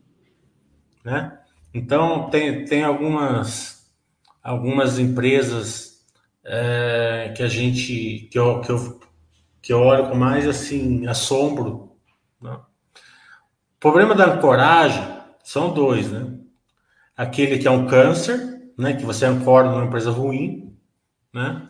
[1.04, 1.38] Né?
[1.74, 3.90] Então, tem, tem algumas,
[4.42, 6.04] algumas empresas
[6.44, 9.00] é, que a gente, que eu, que, eu,
[9.60, 11.96] que eu olho com mais assim, assombro.
[12.40, 12.52] Né?
[12.52, 15.04] O problema da ancoragem
[15.42, 16.38] são dois, né?
[17.16, 18.94] Aquele que é um câncer, né?
[18.94, 20.76] Que você ancora numa empresa ruim,
[21.34, 21.68] né?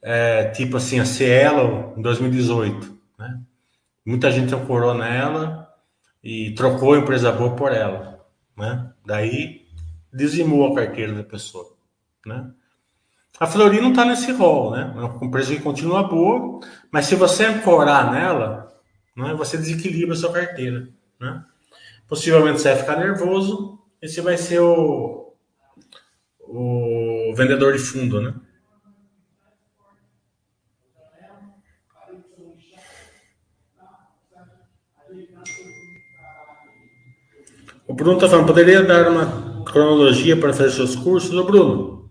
[0.00, 3.40] É, tipo assim, a Cielo em 2018, né?
[4.04, 5.68] Muita gente ancorou nela
[6.22, 8.24] e trocou a empresa boa por ela,
[8.56, 8.92] né?
[9.04, 9.66] Daí
[10.12, 11.76] dizimou a carteira da pessoa,
[12.26, 12.50] né?
[13.40, 14.92] A Flori não está nesse rol, né?
[14.96, 16.60] É uma empresa que continua boa,
[16.90, 18.68] mas se você ancorar nela,
[19.16, 20.88] né, você desequilibra a sua carteira,
[21.18, 21.44] né?
[22.08, 25.32] Possivelmente você vai ficar nervoso e você vai ser o,
[26.40, 28.34] o vendedor de fundo, né?
[37.92, 41.30] O Bruno está falando, poderia dar uma cronologia para fazer seus cursos?
[41.34, 42.10] Ô, Bruno,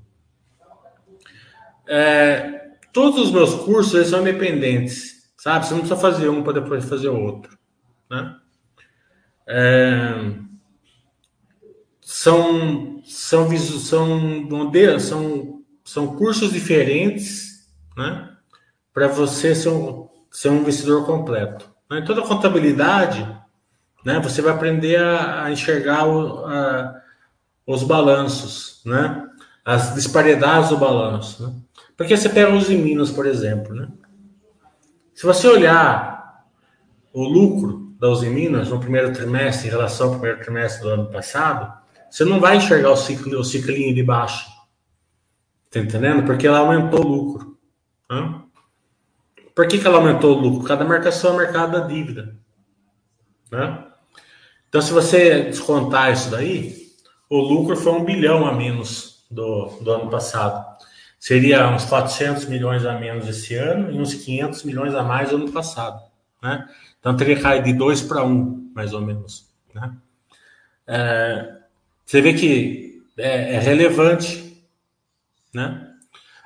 [1.88, 5.66] é, todos os meus cursos eles são independentes, sabe?
[5.66, 7.58] Você não precisa fazer um para depois fazer outro,
[8.08, 8.36] né?
[9.50, 10.34] É,
[12.00, 17.68] são, são, são, são, são cursos diferentes,
[17.98, 18.30] né?
[18.94, 21.74] Para você ser um, ser um investidor completo.
[21.90, 22.02] Né?
[22.02, 23.41] Toda contabilidade
[24.04, 24.20] né?
[24.20, 27.02] Você vai aprender a, a enxergar o, a,
[27.66, 29.28] os balanços, né?
[29.64, 31.54] As disparidades do balanço, né?
[31.96, 33.88] Porque você pega os Minas, por exemplo, né?
[35.14, 36.46] Se você olhar
[37.14, 41.12] o lucro da Uzi Minas no primeiro trimestre em relação ao primeiro trimestre do ano
[41.12, 41.72] passado,
[42.10, 44.50] você não vai enxergar o ciclo, o ciclinho de baixo.
[45.70, 46.26] Tá entendendo?
[46.26, 47.58] Porque ela aumentou o lucro.
[48.10, 48.42] Né?
[49.54, 50.68] Por que, que ela aumentou o lucro?
[50.68, 52.36] Cada marcação é mercado da dívida.
[53.52, 53.91] Né?
[54.72, 56.88] Então, se você descontar isso daí,
[57.30, 60.66] o lucro foi um bilhão a menos do, do ano passado.
[61.20, 65.52] seria uns 400 milhões a menos esse ano e uns 500 milhões a mais ano
[65.52, 66.02] passado,
[66.42, 66.70] né?
[66.98, 69.94] Então teria caído de 2 para 1, mais ou menos, né?
[70.88, 71.58] É,
[72.06, 74.58] você vê que é, é relevante,
[75.54, 75.86] né?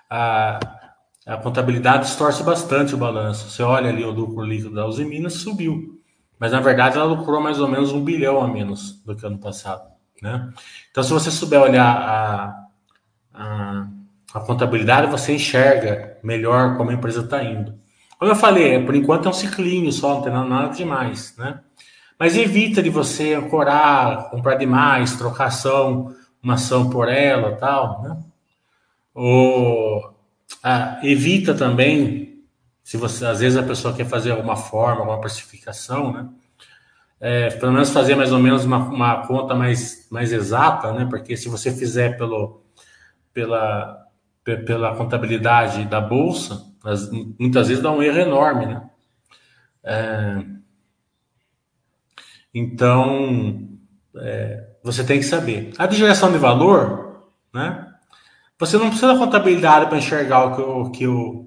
[0.09, 0.59] A,
[1.27, 3.51] a contabilidade distorce bastante o balanço.
[3.51, 5.94] Você olha ali o lucro líquido da Uzi Minas subiu,
[6.39, 9.38] mas na verdade ela lucrou mais ou menos um bilhão a menos do que ano
[9.38, 9.89] passado,
[10.21, 10.52] né?
[10.91, 12.67] Então se você souber olhar a,
[13.34, 13.88] a
[14.36, 17.74] a contabilidade você enxerga melhor como a empresa está indo.
[18.19, 21.62] Como eu falei, por enquanto é um ciclinho só, não tem nada demais, né?
[22.19, 28.17] Mas evita de você ancorar, comprar demais, trocar ação, uma ação por ela, tal, né?
[29.13, 30.13] Ou
[30.62, 32.35] ah, evita também,
[32.86, 36.30] se você às vezes a pessoa quer fazer alguma forma, alguma precificação, né?
[37.19, 41.08] É, pelo menos fazer mais ou menos uma, uma conta mais, mais exata, né?
[41.10, 42.62] Porque se você fizer pelo,
[43.34, 44.06] pela,
[44.43, 46.63] pela contabilidade da bolsa,
[47.39, 48.88] muitas vezes dá um erro enorme, né?
[49.84, 50.45] É,
[52.54, 53.67] então,
[54.15, 55.74] é, você tem que saber.
[55.80, 57.95] A de geração de valor, né?
[58.60, 61.44] Você não precisa da contabilidade para enxergar o que o que eu,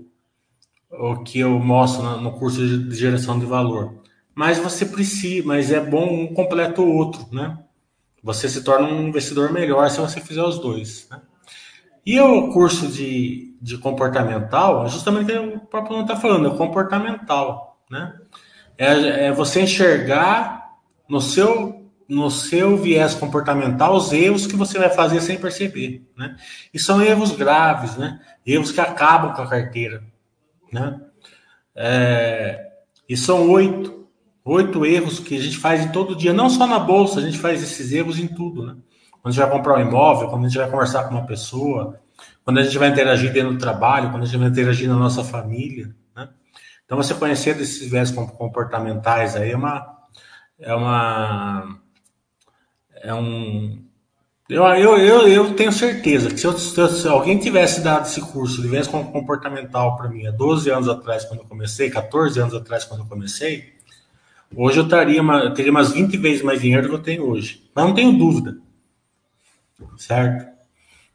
[0.99, 3.95] o que eu mostro no, curso de, geração de valor.
[4.35, 7.59] Mas você precisa, mas é bom um completo o outro, né?
[8.23, 11.09] Você se torna um investidor melhor se você fizer os dois.
[11.09, 11.21] Né?
[12.05, 17.81] E o curso de, de comportamental, é justamente o próprio nome está falando, é comportamental,
[17.91, 18.15] né?
[18.77, 20.73] É, é, você enxergar
[21.09, 26.37] no seu, no seu viés comportamental os erros que você vai fazer sem perceber, né?
[26.73, 28.21] E são erros graves, né?
[28.45, 30.03] Erros que acabam com a carteira,
[30.73, 31.01] né?
[31.75, 32.73] É,
[33.09, 34.09] e são oito,
[34.45, 37.63] oito erros que a gente faz todo dia, não só na bolsa, a gente faz
[37.63, 38.77] esses erros em tudo, né?
[39.21, 42.01] quando a gente vai comprar um imóvel, quando a gente vai conversar com uma pessoa,
[42.45, 45.23] quando a gente vai interagir dentro do trabalho, quando a gente vai interagir na nossa
[45.23, 46.29] família, né?
[46.85, 49.99] Então, você conhecer desses viés comportamentais aí é uma.
[50.59, 51.79] É uma.
[53.03, 53.85] É um.
[54.49, 58.63] Eu, eu, eu, eu tenho certeza que se, eu, se, alguém tivesse dado esse curso
[58.63, 62.85] de viés comportamental para mim há 12 anos atrás, quando eu comecei, 14 anos atrás,
[62.85, 63.75] quando eu comecei,
[64.57, 67.69] hoje eu, uma, teria umas 20 vezes mais dinheiro do que eu tenho hoje.
[67.75, 68.57] Mas não tenho dúvida
[69.97, 70.47] certo?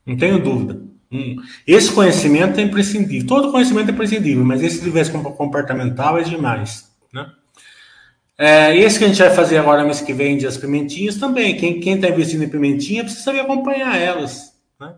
[0.06, 0.82] Não tenho dúvida.
[1.12, 1.38] Hum.
[1.66, 3.28] Esse conhecimento é imprescindível.
[3.28, 6.92] Todo conhecimento é imprescindível, mas esse de viés comportamental é demais.
[7.12, 7.30] Né?
[8.38, 11.56] É, esse que a gente vai fazer agora mês que vem, de as pimentinhas, também.
[11.56, 14.60] Quem está investindo em pimentinha precisa saber acompanhar elas.
[14.80, 14.96] Né?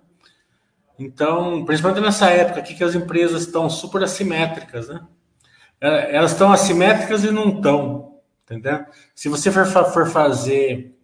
[0.97, 4.87] Então, principalmente nessa época aqui que as empresas estão super assimétricas.
[4.87, 5.01] Né?
[5.81, 8.15] É, elas estão assimétricas e não estão.
[8.43, 8.85] Entendeu?
[9.13, 10.95] Se você for, for fazer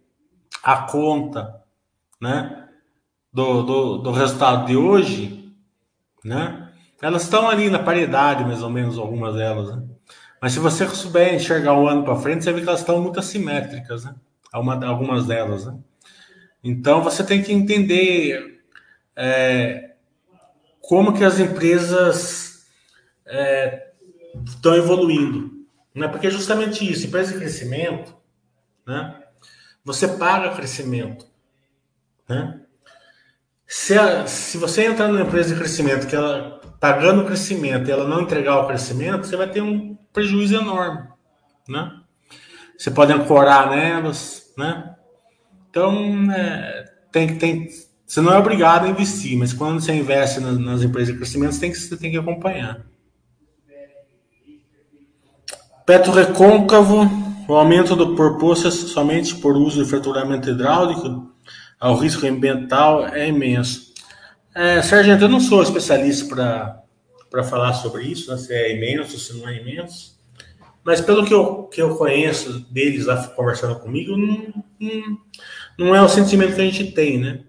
[0.62, 1.60] a conta
[2.20, 2.68] né,
[3.32, 5.52] do, do, do resultado de hoje,
[6.24, 6.70] né,
[7.02, 9.76] elas estão ali na paridade, mais ou menos, algumas delas.
[9.76, 9.82] Né?
[10.42, 13.20] Mas se você souber enxergar um ano para frente, você vê que elas estão muito
[13.20, 14.16] assimétricas, né?
[14.52, 15.66] algumas delas.
[15.66, 15.78] Né?
[16.64, 18.60] Então você tem que entender
[19.14, 19.92] é,
[20.80, 22.66] como que as empresas
[23.24, 23.92] é,
[24.44, 25.64] estão evoluindo.
[25.94, 26.08] Né?
[26.08, 28.12] Porque é justamente isso, empresa de crescimento,
[28.84, 29.22] né?
[29.84, 31.24] você paga crescimento.
[32.28, 32.60] Né?
[33.64, 37.92] Se, a, se você entrar numa empresa de crescimento que ela pagando o crescimento e
[37.92, 41.06] ela não entregar o crescimento, você vai ter um prejuízo enorme,
[41.68, 41.92] né?
[42.76, 44.92] Você pode ancorar nelas, né?
[45.70, 47.68] Então, é, tem, tem,
[48.04, 51.52] você não é obrigado a investir, mas quando você investe nas, nas empresas de crescimento,
[51.52, 52.84] você tem que, você tem que acompanhar.
[55.86, 57.08] Petro recôncavo,
[57.46, 61.32] o aumento do proposto é somente por uso de fraturamento hidráulico
[61.78, 63.91] ao risco ambiental é imenso.
[64.54, 66.84] É, Sargento, eu não sou especialista
[67.30, 70.20] para falar sobre isso, né, se é imenso, se não é imenso,
[70.84, 74.52] mas pelo que eu, que eu conheço deles lá conversando comigo, não,
[75.78, 77.40] não, é o sentimento que a gente tem, né?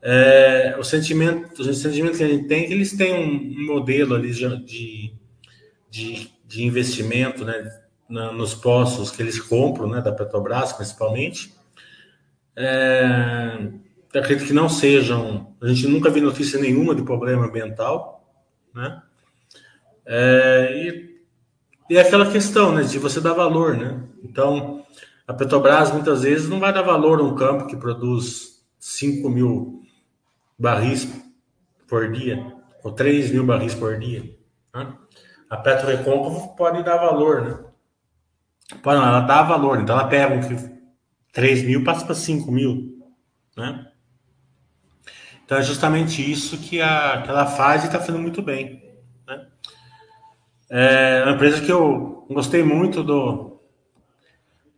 [0.00, 4.14] É, o sentimento, o sentimento que a gente tem é que eles têm um, modelo
[4.14, 5.14] ali de,
[5.90, 11.54] de, de investimento, né, nos postos que eles compram, né, da Petrobras principalmente,
[12.54, 13.70] é,
[14.20, 15.54] acredito que não sejam.
[15.60, 18.24] A gente nunca viu notícia nenhuma de problema ambiental,
[18.74, 19.02] né?
[20.04, 21.22] É, e,
[21.90, 24.02] e é aquela questão, né, de você dar valor, né?
[24.22, 24.84] Então,
[25.26, 29.82] a Petrobras muitas vezes não vai dar valor a um campo que produz 5 mil
[30.58, 31.08] barris
[31.88, 34.36] por dia, ou 3 mil barris por dia.
[34.74, 34.92] Né?
[35.48, 37.58] A Petrorecôncavo pode dar valor, né?
[38.82, 40.72] Pode, ela dá valor, então ela pega um
[41.32, 43.06] 3 mil passa para 5 mil,
[43.56, 43.91] né?
[45.44, 48.82] Então é justamente isso que, a, que ela faz e está fazendo muito bem.
[49.26, 49.46] Né?
[50.70, 53.60] É uma empresa que eu gostei muito do,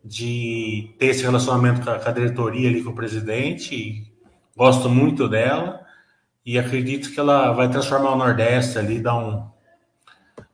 [0.05, 4.12] de ter esse relacionamento com a, com a diretoria ali com o presidente.
[4.57, 5.85] Gosto muito dela
[6.45, 9.49] e acredito que ela vai transformar o Nordeste ali, dar um.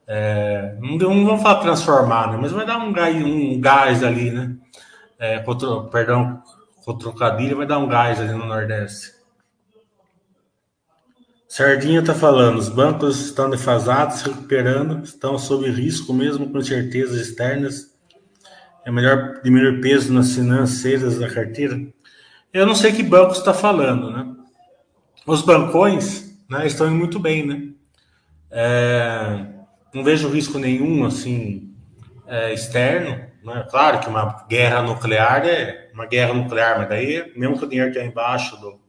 [0.07, 2.39] É, não, não vamos falar transformar, né?
[2.41, 4.57] mas vai dar um gás, um gás ali, né?
[5.19, 6.43] É, contra, perdão,
[6.85, 9.20] com trocadilho, vai dar um gás ali no Nordeste.
[11.51, 17.93] Sardinha está falando, os bancos estão defasados, recuperando, estão sob risco mesmo com incertezas externas.
[18.85, 21.77] É melhor diminuir peso nas financeiras da carteira.
[22.53, 24.33] Eu não sei que banco está falando, né?
[25.27, 27.73] Os bancões né, estão indo muito bem, né?
[28.49, 29.45] É,
[29.93, 31.75] não vejo risco nenhum, assim,
[32.29, 33.27] é, externo.
[33.43, 33.67] Né?
[33.69, 37.91] Claro que uma guerra nuclear é uma guerra nuclear, mas daí, mesmo que o dinheiro
[37.91, 38.81] esteja embaixo do,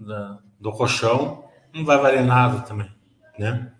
[0.00, 2.90] da, do colchão, não vai valer nada também,
[3.38, 3.72] né?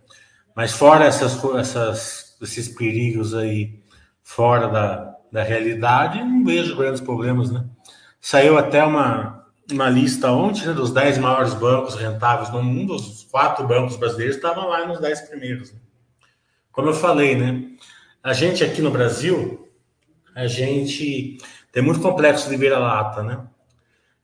[0.55, 3.81] Mas fora essas, essas, esses perigos aí,
[4.23, 7.65] fora da, da realidade, não vejo grandes problemas, né?
[8.21, 13.25] Saiu até uma, uma lista ontem né, dos 10 maiores bancos rentáveis no mundo, os
[13.31, 15.73] quatro bancos brasileiros estavam lá nos 10 primeiros.
[15.73, 15.81] Né?
[16.73, 17.65] Como eu falei, né?
[18.23, 19.69] A gente aqui no Brasil,
[20.35, 21.39] a gente
[21.73, 23.47] tem muito complexo de vira-lata, né?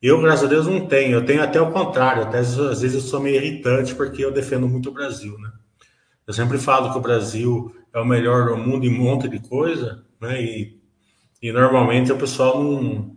[0.06, 1.12] Eu, graças a Deus, não tenho.
[1.12, 2.24] Eu tenho até o contrário.
[2.24, 5.50] Até às vezes eu sou meio irritante porque eu defendo muito o Brasil, né?
[6.26, 9.38] Eu sempre falo que o Brasil é o melhor do mundo em um monte de
[9.40, 10.42] coisa, né?
[10.42, 10.78] E,
[11.40, 13.14] e normalmente o pessoal não,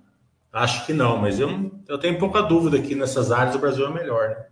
[0.57, 3.93] Acho que não, mas eu, eu tenho pouca dúvida que nessas áreas o Brasil é
[3.93, 4.29] melhor.
[4.29, 4.45] Né?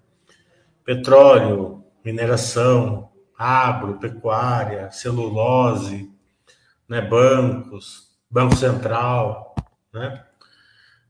[0.83, 6.11] Petróleo, mineração, agro, pecuária, celulose,
[6.88, 9.55] né, bancos, Banco Central,
[9.91, 10.23] né?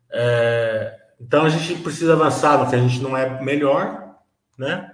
[0.09, 4.15] É, então a gente precisa avançar no que a gente não é melhor,
[4.57, 4.91] né?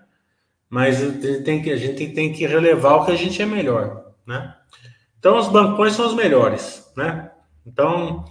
[0.69, 3.45] Mas a gente tem que, a gente tem que relevar o que a gente é
[3.45, 4.55] melhor, né?
[5.19, 7.31] Então os bancões são os melhores, né?
[7.65, 8.25] Então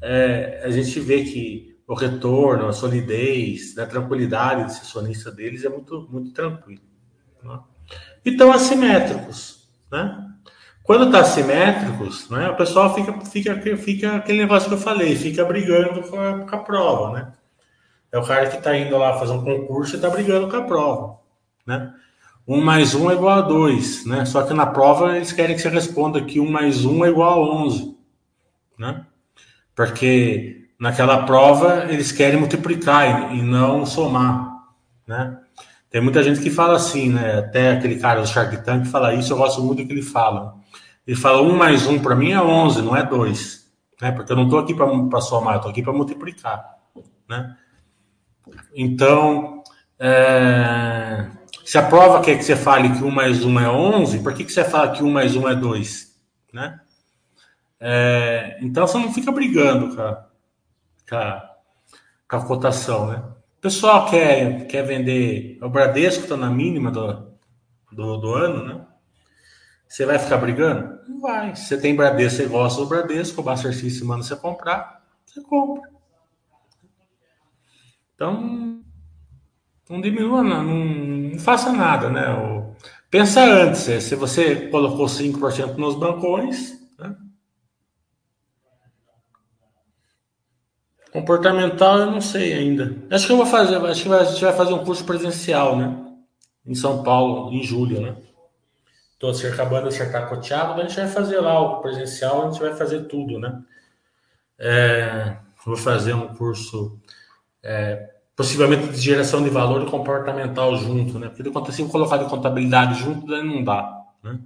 [0.00, 5.68] é, a gente vê que o retorno, a solidez, a tranquilidade de acionista deles é
[5.68, 6.82] muito, muito tranquilo.
[7.42, 7.60] Né?
[8.24, 9.68] E estão assimétricos.
[9.90, 10.33] Né?
[10.84, 15.44] Quando está assimétricos, né, o pessoal fica, fica, fica aquele negócio que eu falei, fica
[15.44, 17.12] brigando com a, com a prova.
[17.12, 17.32] Né?
[18.12, 20.62] É o cara que está indo lá fazer um concurso e está brigando com a
[20.62, 21.16] prova.
[21.66, 21.92] Né?
[22.46, 24.26] Um mais um é igual a dois, né?
[24.26, 27.42] Só que na prova eles querem que você responda que um mais um é igual
[27.42, 27.96] a onze,
[28.78, 29.06] né?
[29.74, 34.52] porque naquela prova eles querem multiplicar e, não somar,
[35.06, 35.38] né?
[35.90, 37.38] Tem muita gente que fala assim, né?
[37.38, 40.56] Até aquele cara do Shark Tank fala isso, eu gosto muito do que ele fala.
[41.06, 44.10] Ele fala um mais um para mim é 11, não é dois, né?
[44.12, 46.78] Porque eu não estou aqui para somar, estou aqui para multiplicar,
[47.28, 47.56] né?
[48.74, 49.62] Então,
[49.98, 51.26] é...
[51.64, 54.44] se a prova quer que você fale que um mais um é 11, por que,
[54.44, 56.18] que você fala que um mais um é dois,
[56.52, 56.80] né?
[57.86, 60.26] É, então você não fica brigando com a,
[61.06, 61.50] com a,
[62.26, 63.22] com a cotação, né?
[63.58, 65.58] O pessoal quer, quer vender.
[65.60, 67.30] O Bradesco está na mínima do,
[67.92, 68.86] do, do, ano, né?
[69.94, 70.98] Você vai ficar brigando?
[71.06, 71.54] Não vai.
[71.54, 75.40] Se você tem Bradesco, você gosta do Bradesco, o Baster System manda você comprar, você
[75.40, 75.88] compra.
[78.12, 78.82] Então,
[79.88, 82.28] não diminua, não, não faça nada, né?
[82.28, 82.74] O,
[83.08, 87.14] pensa antes, se você colocou 5% nos bancões, né?
[91.12, 93.00] Comportamental eu não sei ainda.
[93.12, 96.16] Acho que eu vou fazer, acho que a gente vai fazer um curso presencial, né?
[96.66, 98.16] Em São Paulo, em julho, né?
[99.14, 102.50] Estou acabando de acertar com o Thiago, a gente vai fazer lá o presencial, a
[102.50, 103.62] gente vai fazer tudo, né?
[104.58, 106.98] É, vou fazer um curso
[107.62, 111.28] é, possivelmente de geração de valor e comportamental junto, né?
[111.28, 114.38] Porque se eu colocar de contabilidade junto, daí não dá, né?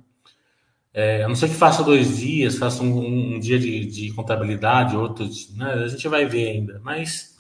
[0.93, 4.97] É, a não ser que faça dois dias, faça um, um dia de, de, contabilidade,
[4.97, 5.85] outro, né?
[5.85, 6.81] a gente vai ver ainda.
[6.83, 7.37] Mas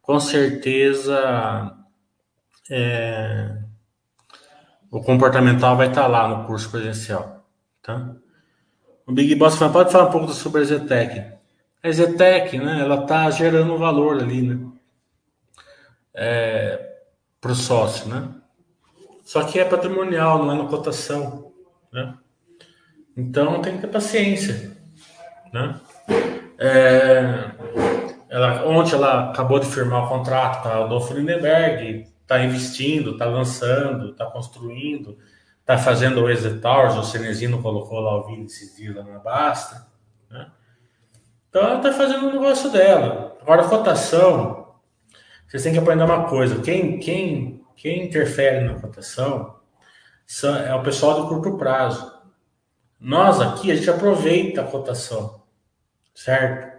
[0.00, 1.76] com certeza
[2.70, 3.58] é,
[4.94, 7.44] o comportamental vai estar lá no curso presencial.
[7.82, 8.14] Tá?
[9.04, 11.32] O Big Boss fala, pode falar um pouco sobre a Zetec.
[11.82, 14.70] A Zetec, né, ela está gerando valor ali, né?
[16.14, 16.94] É,
[17.40, 18.28] para o sócio, né?
[19.24, 21.52] Só que é patrimonial, não é na cotação,
[21.92, 22.14] né?
[23.16, 24.76] Então tem que ter paciência,
[25.52, 25.74] né?
[26.56, 27.50] É,
[28.30, 33.26] ela, ontem ela acabou de firmar o contrato com a Adolfo Lindenberg, está investindo, está
[33.26, 35.18] lançando, está construindo,
[35.60, 39.86] está fazendo o Exit Towers, o Cenezino colocou lá o vídeo esses na Basta,
[40.30, 40.50] né?
[41.48, 43.38] Então ela está fazendo o negócio dela.
[43.40, 44.74] Agora a cotação,
[45.46, 46.60] vocês têm que aprender uma coisa.
[46.60, 49.54] Quem, quem, quem interfere na cotação
[50.66, 52.12] é o pessoal do curto prazo.
[52.98, 55.42] Nós aqui, a gente aproveita a cotação,
[56.14, 56.74] certo?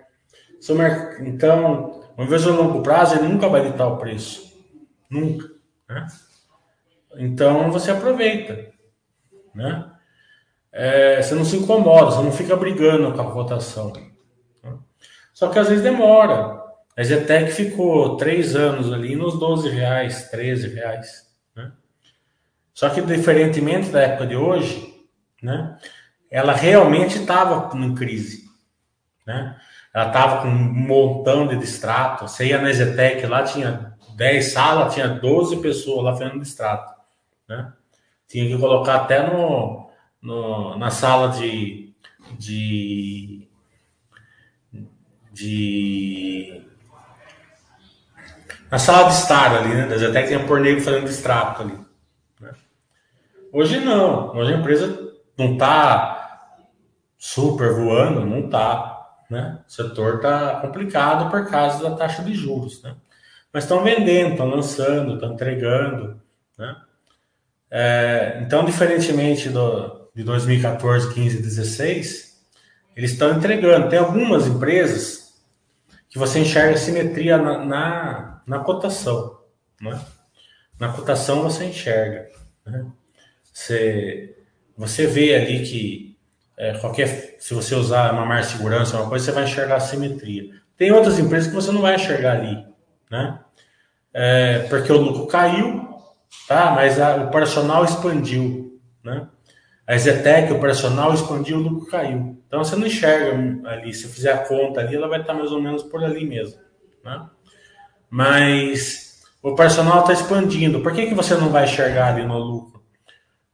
[1.21, 4.44] Então, uma vez no longo prazo, ele nunca vai ditar o preço.
[5.09, 5.49] Nunca.
[5.87, 6.07] Né?
[7.17, 8.71] Então, você aproveita.
[9.53, 9.91] Né?
[10.71, 13.93] É, você não se incomoda, você não fica brigando com a cotação.
[14.63, 14.77] Né?
[15.33, 16.63] Só que às vezes demora.
[16.97, 21.29] A Zetec ficou três anos ali nos 12 reais, 13 reais.
[21.55, 21.71] Né?
[22.73, 24.93] Só que, diferentemente da época de hoje,
[25.41, 25.77] né,
[26.31, 28.45] ela realmente estava em crise.
[29.25, 29.57] Né?
[29.93, 32.27] Ela estava com um montão de distrato.
[32.27, 36.93] Você ia na Zetec, lá tinha 10 salas, tinha 12 pessoas lá fazendo distrato.
[37.47, 37.71] Né?
[38.27, 39.89] Tinha que colocar até no,
[40.21, 41.93] no, na sala de,
[42.37, 43.47] de,
[45.33, 46.63] de
[48.71, 49.87] na sala de estar ali, né?
[49.87, 51.77] Da Zetec tinha por negro fazendo distrato ali.
[52.39, 52.51] Né?
[53.51, 54.35] Hoje não.
[54.35, 56.49] Hoje a empresa não está
[57.17, 58.95] super voando, não está.
[59.29, 59.59] Né?
[59.67, 62.81] O setor está complicado por causa da taxa de juros.
[62.81, 62.95] Né?
[63.55, 66.21] Mas estão vendendo, estão lançando, estão entregando.
[66.57, 66.75] Né?
[67.71, 72.45] É, então, diferentemente do, de 2014, 15 e 16,
[72.97, 73.87] eles estão entregando.
[73.87, 75.41] Tem algumas empresas
[76.09, 79.39] que você enxerga simetria na, na, na cotação.
[79.79, 80.01] Né?
[80.77, 82.27] Na cotação você enxerga.
[82.65, 82.85] Né?
[83.53, 84.37] Você,
[84.75, 86.17] você vê ali que
[86.57, 90.51] é, qualquer, se você usar uma de segurança, uma coisa, você vai enxergar a simetria.
[90.75, 92.61] Tem outras empresas que você não vai enxergar ali,
[93.09, 93.39] né?
[94.17, 95.89] É, porque o lucro caiu,
[96.47, 96.71] tá?
[96.71, 99.27] Mas a, o operacional expandiu, né?
[99.85, 102.41] A Zetec, o operacional expandiu, o lucro caiu.
[102.47, 103.93] Então você não enxerga ali.
[103.93, 106.57] Se fizer a conta ali, ela vai estar mais ou menos por ali mesmo,
[107.03, 107.25] né?
[108.09, 110.79] Mas o operacional está expandindo.
[110.79, 112.81] Por que, que você não vai enxergar ali no lucro?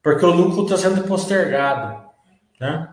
[0.04, 2.04] Porque o lucro está sendo postergado,
[2.60, 2.88] né?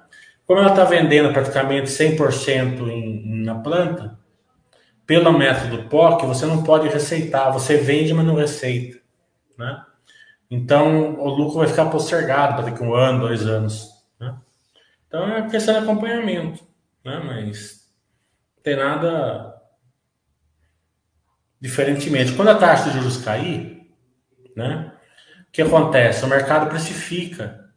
[0.47, 4.18] Como ela está vendendo praticamente 100% em, na planta,
[5.09, 7.51] pelo método POC, você não pode receitar.
[7.51, 9.01] Você vende, mas não receita,
[9.57, 9.83] né?
[10.51, 13.89] Então, o lucro vai ficar postergado para daqui um ano, dois anos.
[14.21, 14.37] Né?
[15.07, 16.63] Então, é questão de acompanhamento.
[17.03, 17.23] Né?
[17.25, 17.91] Mas
[18.55, 19.63] não tem nada
[21.59, 22.35] diferentemente.
[22.35, 23.91] Quando a taxa de juros cair,
[24.55, 24.93] né?
[25.49, 26.23] o que acontece?
[26.23, 27.71] O mercado precifica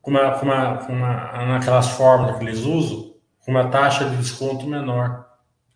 [0.00, 4.16] com uma, com uma, com uma, naquelas fórmulas que eles usam, com uma taxa de
[4.16, 5.26] desconto menor.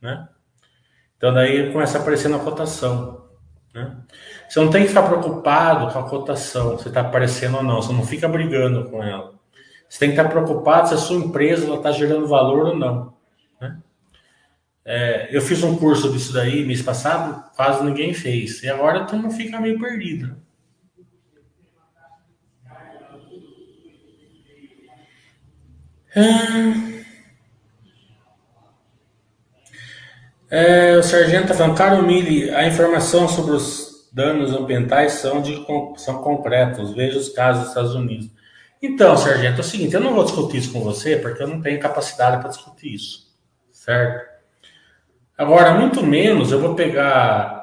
[0.01, 0.29] Né?
[1.17, 3.27] Então, daí começa a aparecer na cotação.
[3.75, 3.97] Né?
[4.49, 7.83] Você não tem que ficar preocupado com a cotação, se está aparecendo ou não.
[7.83, 9.35] Você não fica brigando com ela.
[9.89, 13.15] Você tem que estar preocupado se a sua empresa está gerando valor ou não.
[13.61, 13.79] Né?
[14.85, 18.63] É, eu fiz um curso disso daí mês passado, quase ninguém fez.
[18.63, 20.37] E agora tu não fica meio perdido.
[26.19, 26.96] Ah,
[30.51, 35.65] é, o sargento está falando, caro Mili, a informação sobre os danos ambientais são, de,
[35.97, 36.95] são concretos.
[36.95, 38.31] Veja os casos dos Estados Unidos.
[38.81, 41.61] Então, sargento, é o seguinte, eu não vou discutir isso com você porque eu não
[41.61, 43.35] tenho capacidade para discutir isso,
[43.73, 44.27] certo?
[45.37, 47.57] Agora, muito menos eu vou pegar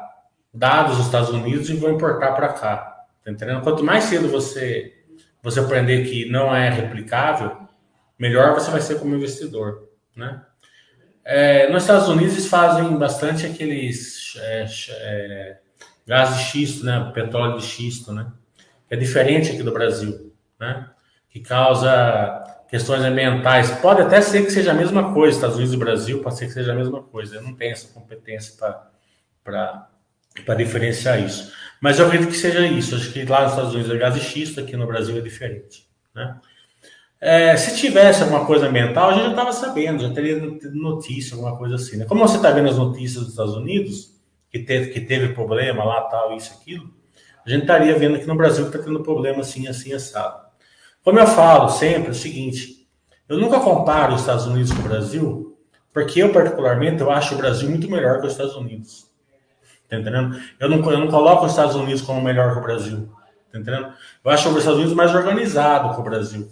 [0.54, 3.62] dados dos Estados Unidos e vou importar para cá, tá entendendo?
[3.62, 4.94] Quanto mais cedo você
[5.42, 7.58] você aprender que não é replicável,
[8.18, 10.42] melhor você vai ser como investidor, né?
[11.26, 15.57] É, nos Estados Unidos eles fazem bastante aqueles é, é,
[16.05, 17.11] gás de xisto, né?
[17.13, 18.32] Petróleo de xisto, né?
[18.89, 20.89] É diferente aqui do Brasil, né?
[21.30, 23.71] Que causa questões ambientais.
[23.80, 26.53] Pode até ser que seja a mesma coisa, Estados Unidos e Brasil, pode ser que
[26.53, 27.36] seja a mesma coisa.
[27.36, 28.55] Eu não tenho essa competência
[29.43, 31.53] para diferenciar isso.
[31.80, 32.95] Mas eu acredito que seja isso.
[32.95, 35.88] Acho que lá nos Estados Unidos é gás de xisto, aqui no Brasil é diferente,
[36.13, 36.39] né?
[37.26, 40.41] É, se tivesse alguma coisa ambiental, a gente já estava sabendo, já teria
[40.74, 41.95] notícia, alguma coisa assim.
[41.95, 42.03] Né?
[42.03, 44.11] Como você está vendo as notícias dos Estados Unidos,
[44.51, 46.93] que teve, que teve problema lá, tal, isso, aquilo,
[47.45, 50.38] a gente estaria vendo que no Brasil está tendo problema assim, assim, assado.
[51.01, 52.89] Como eu falo sempre, é o seguinte,
[53.30, 55.57] eu nunca comparo os Estados Unidos com o Brasil,
[55.93, 59.07] porque eu, particularmente, eu acho o Brasil muito melhor que os Estados Unidos.
[59.88, 60.38] Tá entendendo?
[60.59, 63.09] Eu não, eu não coloco os Estados Unidos como melhor que o Brasil.
[63.49, 63.93] Tá entendendo?
[64.26, 66.51] Eu acho os Estados Unidos mais organizado que o Brasil.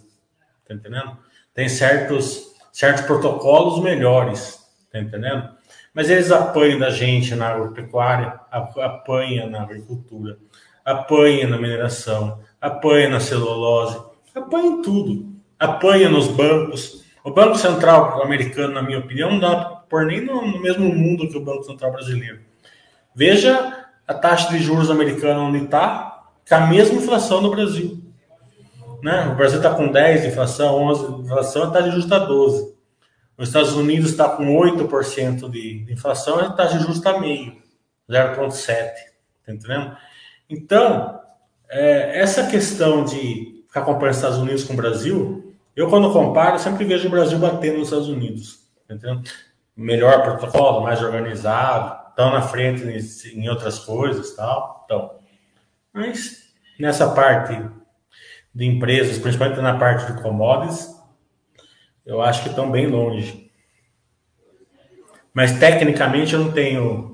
[0.71, 1.17] Tá entendendo?
[1.53, 4.59] Tem certos, certos protocolos melhores,
[4.89, 5.49] tá entendendo?
[5.93, 10.37] Mas eles apanham da gente na agropecuária, apanham na agricultura,
[10.85, 14.01] apanham na mineração, apanham na celulose,
[14.33, 15.31] apanham em tudo.
[15.59, 17.03] Apanha nos bancos.
[17.23, 21.27] O Banco Central americano, na minha opinião, não dá pôr nem no, no mesmo mundo
[21.27, 22.39] que o Banco Central brasileiro.
[23.13, 28.01] Veja a taxa de juros americana onde está, com a mesma inflação no Brasil.
[29.01, 29.27] Né?
[29.27, 32.19] O Brasil está com 10 de inflação, 11 de inflação, a taxa de juros está
[32.19, 32.75] 12.
[33.37, 37.57] Os Estados Unidos está com 8% de, inflação, a taxa de juros está meio,
[38.09, 38.65] 0,7.
[39.45, 39.97] Tá entendendo?
[40.49, 41.19] Então,
[41.69, 46.59] é, essa questão de ficar comparando os Estados Unidos com o Brasil, eu quando comparo,
[46.59, 48.59] sempre vejo o Brasil batendo nos Estados Unidos.
[48.87, 49.23] Tá entendendo?
[49.75, 52.83] Melhor protocolo, mais organizado, estão na frente
[53.33, 54.83] em outras coisas tal.
[54.85, 55.15] Então,
[55.93, 57.59] mas nessa parte
[58.53, 60.89] de empresas, principalmente na parte de commodities,
[62.05, 63.49] eu acho que estão bem longe.
[65.33, 67.11] Mas tecnicamente eu não tenho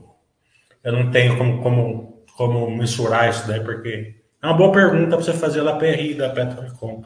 [0.88, 5.26] eu não tenho como, como, como mensurar isso daí, porque é uma boa pergunta para
[5.26, 7.06] você fazer lá PRI da Petrocomp.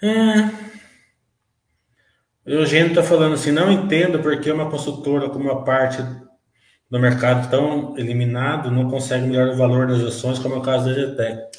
[0.00, 0.70] É.
[2.46, 6.00] O Eugênio está falando assim, não entendo porque uma consultora com uma parte
[6.88, 10.86] do mercado tão eliminado não consegue melhorar o valor das ações, como é o caso
[10.86, 11.58] da GTEC.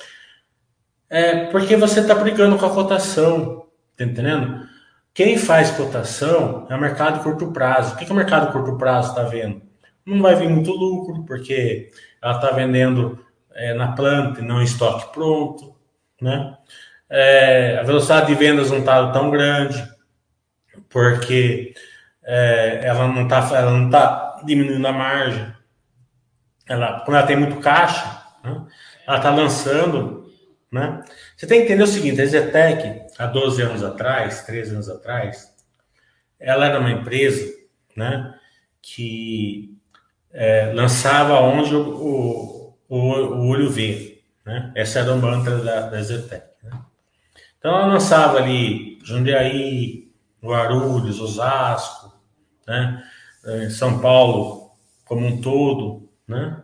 [1.12, 4.66] É porque você está brigando com a cotação, tá entendendo?
[5.14, 7.93] Quem faz cotação é o mercado curto prazo.
[7.93, 9.62] O que, que o mercado curto prazo está vendo?
[10.05, 11.91] Não vai vir muito lucro, porque
[12.22, 13.20] ela está vendendo
[13.53, 15.76] é, na planta e não em estoque pronto,
[16.22, 16.57] né?
[17.09, 19.86] É, a velocidade de vendas não está tão grande,
[20.88, 21.74] porque
[22.24, 23.41] é, ela não está
[23.89, 25.45] tá diminuindo a margem.
[26.70, 28.05] Ela, quando ela tem muito caixa,
[28.41, 28.66] né?
[29.05, 30.20] ela está lançando
[30.72, 31.03] né?
[31.36, 35.53] Você tem que entender o seguinte: a Zetec, há 12 anos atrás, 13 anos atrás,
[36.39, 37.53] ela era uma empresa
[37.95, 38.34] né,
[38.82, 39.78] que
[40.32, 44.24] é, lançava onde o, o, o, olho vê.
[44.45, 44.72] Né?
[44.76, 46.45] Essa era o mantra da, da Zetec.
[46.63, 46.72] Né?
[47.59, 50.09] Então ela lançava ali Jundiaí,
[50.43, 52.19] Guarulhos, Osasco,
[52.67, 53.03] né?
[53.45, 54.72] É, São Paulo
[55.05, 56.63] como um todo, né?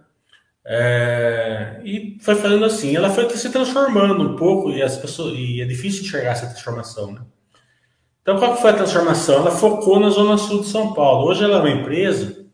[0.66, 1.47] É,
[1.88, 2.94] e foi fazendo assim.
[2.94, 7.14] Ela foi se transformando um pouco e as pessoas e é difícil enxergar essa transformação,
[7.14, 7.22] né?
[8.22, 9.36] Então, qual foi a transformação?
[9.36, 11.30] Ela focou na zona sul de São Paulo.
[11.30, 12.46] Hoje ela é uma empresa,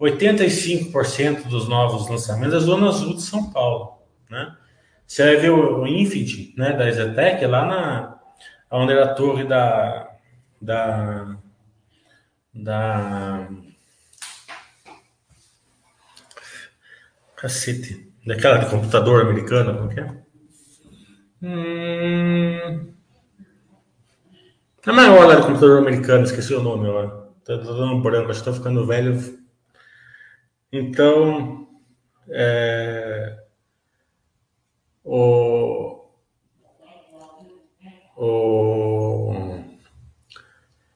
[0.00, 3.98] 85% dos novos lançamentos é zona sul de São Paulo,
[4.30, 4.56] né?
[5.04, 8.20] Você vai ver o, Infinity, né, da Exetec, lá na
[8.70, 10.08] onde era a torre da
[10.62, 11.36] da
[12.54, 13.48] da
[17.34, 18.09] Cacete.
[18.26, 20.22] Daquela de computador americana, como que é?
[21.42, 22.92] Hum...
[24.86, 27.08] A maior lá de computador americano, esqueci o nome agora.
[27.44, 29.38] Tá, dando branco, acho que ficando velho.
[30.72, 31.68] Então,
[32.28, 33.42] é...
[35.04, 36.04] o...
[38.16, 39.34] o...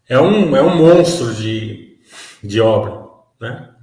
[0.09, 1.99] É um, é um monstro de,
[2.43, 3.09] de obra,
[3.41, 3.74] né?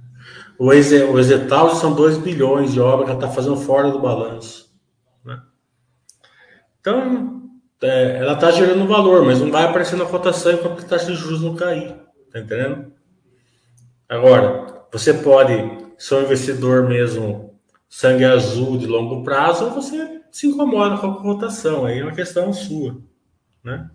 [0.58, 4.72] O, Exe, Exetal são 2 bilhões de obra que está fazendo fora do balanço.
[5.24, 5.40] Né?
[6.80, 7.42] Então,
[7.82, 11.14] é, ela está gerando valor, mas não vai aparecer na cotação enquanto a taxa de
[11.14, 11.96] juros não cair.
[12.32, 12.92] Tá entendendo?
[14.08, 15.52] Agora, você pode
[15.98, 21.20] ser um investidor mesmo sangue azul de longo prazo ou você se incomoda com a
[21.20, 21.84] cotação.
[21.84, 22.96] Aí é uma questão sua.
[23.62, 23.90] Né?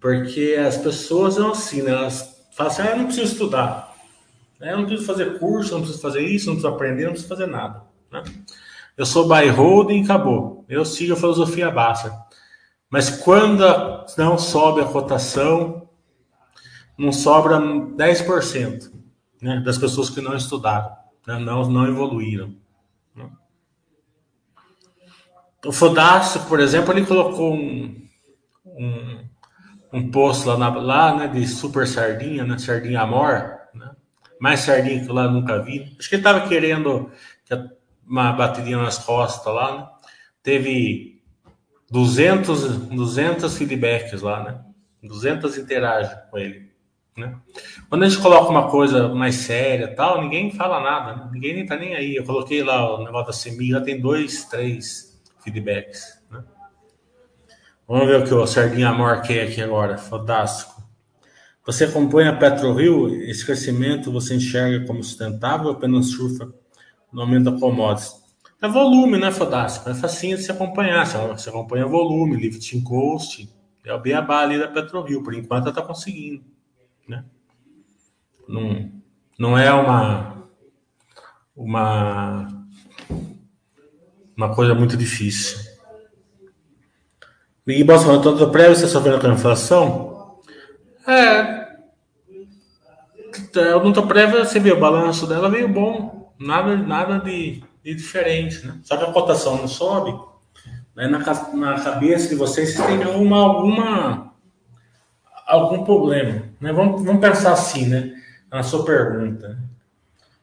[0.00, 1.92] Porque as pessoas são assim, né?
[1.92, 3.85] elas falam assim, ah, eu não preciso estudar.
[4.60, 4.72] Né?
[4.72, 7.46] Eu não preciso fazer curso, não preciso fazer isso, não preciso aprender, não preciso fazer
[7.46, 7.82] nada.
[8.10, 8.22] Né?
[8.96, 10.64] Eu sou buy holding, acabou.
[10.68, 12.16] Eu sigo a filosofia básica.
[12.88, 13.62] Mas quando
[14.16, 15.88] não sobe a cotação,
[16.96, 18.90] não sobra 10%
[19.42, 20.96] né, das pessoas que não estudaram,
[21.26, 22.54] né, não, não evoluíram.
[23.14, 23.28] Né?
[25.64, 28.08] O Fodácio, por exemplo, ele colocou um,
[28.64, 29.24] um,
[29.92, 33.55] um posto lá, na, lá né, de super sardinha, né, sardinha amor,
[34.40, 35.94] mais sardinha que eu lá nunca vi.
[35.98, 37.10] Acho que ele estava querendo
[38.06, 39.88] uma bateria nas costas lá, né?
[40.42, 41.22] Teve
[41.90, 44.60] 200, 200 feedbacks lá, né?
[45.02, 46.70] 200 interagem com ele,
[47.16, 47.36] né?
[47.88, 51.30] Quando a gente coloca uma coisa mais séria tal, ninguém fala nada, né?
[51.32, 52.16] ninguém nem tá nem aí.
[52.16, 56.42] Eu coloquei lá o negócio da semi, já tem dois, três feedbacks, né?
[57.88, 60.75] Vamos ver o que o Sardinha Amor quer aqui agora, fantástico.
[61.66, 63.08] Você acompanha a PetroRio?
[63.24, 66.48] Esse crescimento você enxerga como sustentável ou apenas surfa
[67.12, 68.24] no aumento da commodities?
[68.62, 69.90] É volume, né, Fodástico?
[69.90, 71.04] É facinho de se acompanhar.
[71.04, 73.52] Você acompanha volume, lifting cost.
[73.84, 75.24] É o beabá ali da PetroRio.
[75.24, 76.44] Por enquanto, ela está conseguindo.
[77.08, 77.24] Né?
[78.48, 78.90] Não,
[79.36, 80.48] não é uma,
[81.56, 82.48] uma,
[84.36, 85.58] uma coisa muito difícil.
[87.66, 90.05] E, Bolsonaro, todo prévio você sofrendo com a inflação?
[91.06, 91.66] É.
[93.38, 98.66] Então, no prévia, você vê, o balanço dela veio bom, nada, nada de, de diferente,
[98.66, 98.78] né?
[98.82, 100.18] Só que a cotação não sobe,
[100.94, 101.06] né?
[101.06, 104.32] na, na cabeça de vocês, vocês têm alguma, alguma
[105.46, 106.72] algum problema, né?
[106.72, 108.12] Vamos, vamos pensar assim, né?
[108.50, 109.58] Na sua pergunta.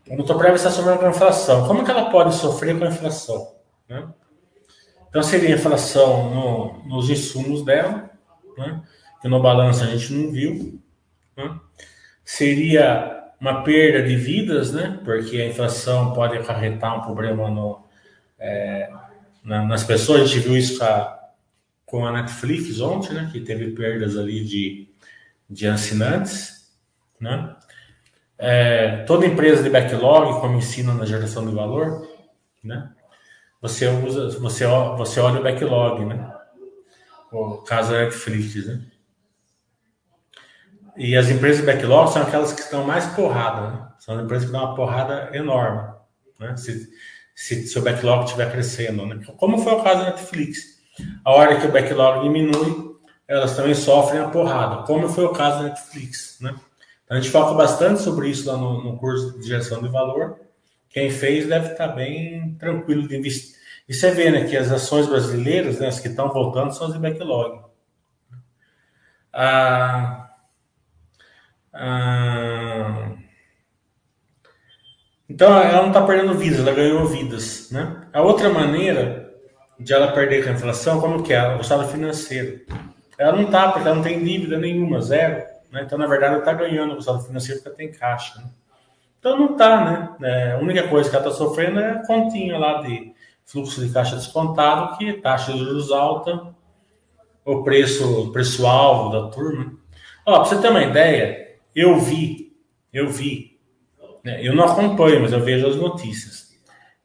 [0.09, 1.67] O Nutriprévia está sofrendo com a inflação.
[1.67, 3.53] Como é que ela pode sofrer com a inflação?
[3.87, 4.07] Né?
[5.09, 8.09] Então seria inflação no, nos insumos dela,
[8.57, 8.81] né?
[9.23, 10.83] Que no balanço a gente não viu.
[11.37, 11.57] Né?
[12.25, 14.99] Seria uma perda de vidas, né?
[15.05, 17.85] porque a inflação pode acarretar um problema no,
[18.37, 18.91] é,
[19.41, 20.23] na, nas pessoas.
[20.23, 21.19] A gente viu isso com a,
[21.85, 23.29] com a Netflix ontem, né?
[23.31, 24.89] que teve perdas ali de,
[25.49, 26.69] de assinantes.
[27.17, 27.55] Né?
[28.37, 32.05] É, toda empresa de backlog, como ensina na geração de valor,
[32.61, 32.91] né?
[33.61, 34.65] você usa, você,
[34.97, 36.29] você olha o backlog, né?
[37.31, 38.81] O caso da Netflix, né?
[40.95, 43.87] E as empresas de backlog são aquelas que estão mais porrada, né?
[43.99, 45.93] São as empresas que dão uma porrada enorme,
[46.39, 46.55] né?
[46.55, 46.89] Se,
[47.35, 49.19] se seu backlog estiver crescendo, né?
[49.37, 50.73] Como foi o caso da Netflix.
[51.25, 52.95] A hora que o backlog diminui,
[53.27, 56.55] elas também sofrem a porrada, como foi o caso da Netflix, né?
[57.03, 60.39] Então, a gente foca bastante sobre isso lá no, no curso de geração de valor,
[60.89, 63.55] quem fez deve estar bem tranquilo de investir.
[63.89, 66.93] E você vê né, que as ações brasileiras, né, as que estão voltando, são as
[66.93, 67.63] de backlog.
[69.33, 70.22] Ah,
[71.73, 73.11] ah,
[75.29, 77.71] então ela não está perdendo vidas, ela ganhou vidas.
[77.71, 78.07] Né?
[78.13, 79.33] A outra maneira
[79.79, 81.55] de ela perder com a inflação, como que é?
[81.55, 82.61] O estado financeiro.
[83.17, 85.43] Ela não está, porque ela não tem dívida nenhuma, zero.
[85.71, 85.83] Né?
[85.85, 88.39] Então, na verdade, ela está ganhando o estado financeiro porque tem caixa.
[88.39, 88.45] Né?
[89.19, 90.09] Então não está, né?
[90.21, 93.13] É, a única coisa que ela está sofrendo é a continha lá de
[93.45, 96.53] fluxo de caixa descontado, que taxa de juros alta,
[97.45, 99.73] o preço, preço alvo da turma.
[100.25, 101.42] Ó, para você ter uma ideia,
[101.75, 102.55] eu vi,
[102.91, 103.59] eu vi,
[104.23, 104.45] né?
[104.45, 106.53] eu não acompanho, mas eu vejo as notícias.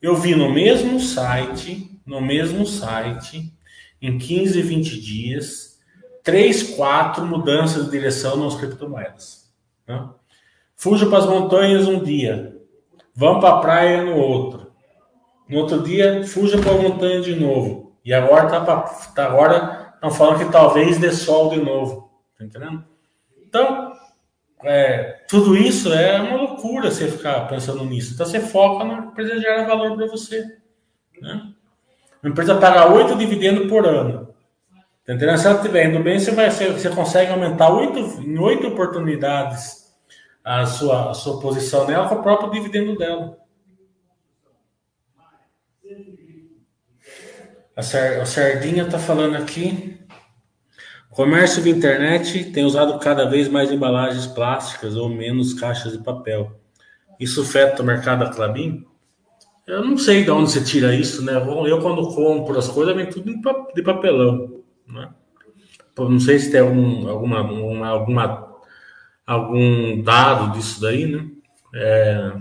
[0.00, 3.52] Eu vi no mesmo site, no mesmo site,
[4.00, 5.78] em 15, 20 dias,
[6.22, 9.50] 3, 4 mudanças de direção nas criptomoedas.
[9.86, 10.08] Né?
[10.76, 12.56] Fuja para as montanhas um dia,
[13.14, 14.72] vão para a praia no outro.
[15.48, 17.96] No outro dia, fuja para a montanha de novo.
[18.04, 18.80] E agora tá, pra,
[19.14, 22.10] tá agora estão falando que talvez dê sol de novo.
[22.38, 22.84] Tá entendendo?
[23.44, 23.92] Então,
[24.64, 28.14] é, tudo isso é uma loucura você ficar pensando nisso.
[28.14, 30.44] Então você foca na empresa gerar valor para você.
[31.20, 31.52] Né?
[32.22, 34.34] A empresa paga oito dividendos por ano.
[35.06, 35.38] Tá entendendo?
[35.38, 39.94] Se ela estiver indo bem, você, vai, você, consegue aumentar oito, em oito oportunidades
[40.44, 43.38] a sua, a sua posição nela com o próprio dividendo dela.
[47.76, 49.98] A Sardinha está falando aqui.
[51.18, 56.52] Comércio de internet tem usado cada vez mais embalagens plásticas ou menos caixas de papel.
[57.18, 58.86] Isso afeta o mercado da Clabin?
[59.66, 61.32] Eu não sei de onde você tira isso, né?
[61.34, 63.32] Eu, quando compro as coisas, vem tudo
[63.74, 65.10] de papelão, né?
[65.98, 68.56] Não sei se tem algum, alguma, uma, alguma
[69.26, 71.28] algum dado disso daí, né?
[71.74, 72.32] É...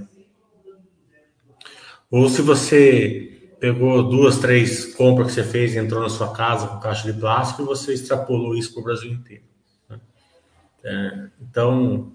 [2.11, 3.26] Ou se você
[3.59, 7.19] pegou duas, três compras que você fez e entrou na sua casa com caixa de
[7.19, 9.43] plástico e você extrapolou isso para o Brasil inteiro.
[9.89, 9.99] Né?
[10.83, 12.13] É, então,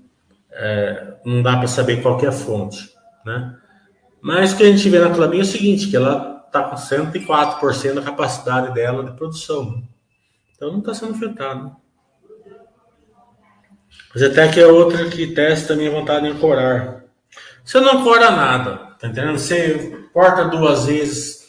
[0.52, 2.92] é, não dá para saber qual é a fonte,
[3.24, 3.56] né?
[4.20, 6.76] Mas o que a gente vê na Clabin é o seguinte, que ela está com
[6.76, 9.72] 104% da capacidade dela de produção.
[9.72, 9.82] Né?
[10.54, 11.74] Então não está sendo afetado.
[14.14, 17.04] Mas até que é outra que testa a minha vontade de ancorar.
[17.64, 19.38] Você não ancora nada, tá entendendo?
[19.38, 21.42] Você porta duas vezes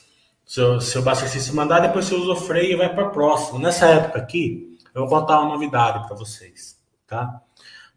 [0.45, 3.59] seu, seu bastecista mandar, depois você usa o freio e vai para próximo.
[3.59, 7.41] Nessa época aqui, eu vou contar uma novidade para vocês, tá?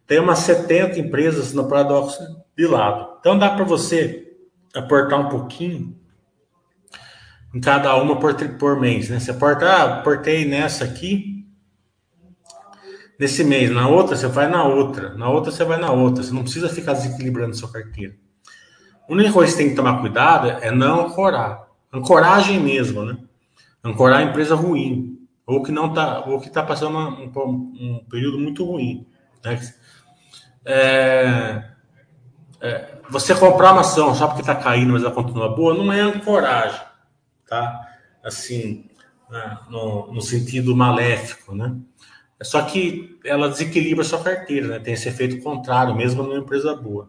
[0.07, 2.19] Tem umas 70 empresas no Paradoxo
[2.57, 3.17] de lado.
[3.21, 4.37] Então dá para você
[4.75, 5.99] aportar um pouquinho
[7.55, 9.19] em cada uma por, por mês, né?
[9.19, 11.47] Você aporta, ah, portei nessa aqui,
[13.19, 16.23] nesse mês, na outra você vai na outra, na outra você vai na outra.
[16.23, 18.15] Você não precisa ficar desequilibrando sua carteira.
[19.09, 21.67] A única coisa que você tem que tomar cuidado é não ancorar.
[21.93, 23.17] Ancoragem mesmo, né?
[23.83, 25.17] Ancorar a empresa ruim.
[25.47, 29.07] Ou que não tá, ou que está passando um, um, período muito ruim.
[29.45, 29.61] Né?
[30.65, 31.63] É,
[32.61, 36.01] é, você comprar uma ação só porque está caindo, mas ela continua boa, não é
[36.01, 36.81] ancoragem,
[37.49, 37.81] tá?
[38.25, 38.91] Assim,
[39.31, 39.59] né?
[39.71, 41.77] no, no sentido maléfico, né?
[42.41, 44.79] É só que ela desequilibra a sua carteira, né?
[44.81, 47.09] Tem esse efeito contrário, mesmo numa empresa boa.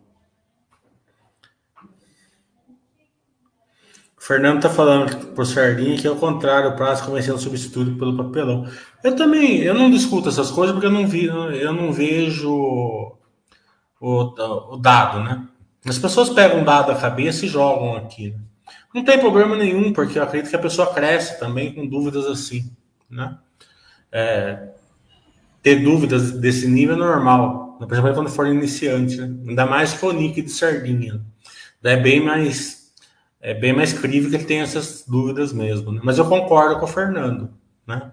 [4.28, 8.70] Fernando está falando por Sardinha que é o contrário, o prazo começando substituído pelo papelão.
[9.02, 13.16] Eu também, eu não discuto essas coisas porque eu não vi, eu não vejo o,
[14.02, 15.48] o dado, né?
[15.86, 18.32] As pessoas pegam um dado da cabeça e jogam aqui.
[18.32, 18.40] Né?
[18.94, 22.70] Não tem problema nenhum, porque eu acredito que a pessoa cresce também com dúvidas assim,
[23.10, 23.38] né?
[24.12, 24.72] É,
[25.64, 29.34] ter dúvidas desse nível é normal, principalmente quando for iniciante, né?
[29.48, 31.22] Ainda mais com o nick de sardinha.
[31.82, 32.87] Daí é bem mais
[33.40, 35.92] é bem mais crível que ele tem essas dúvidas mesmo.
[35.92, 36.02] Né?
[36.04, 37.54] Mas eu concordo com o Fernando,
[37.86, 38.12] né?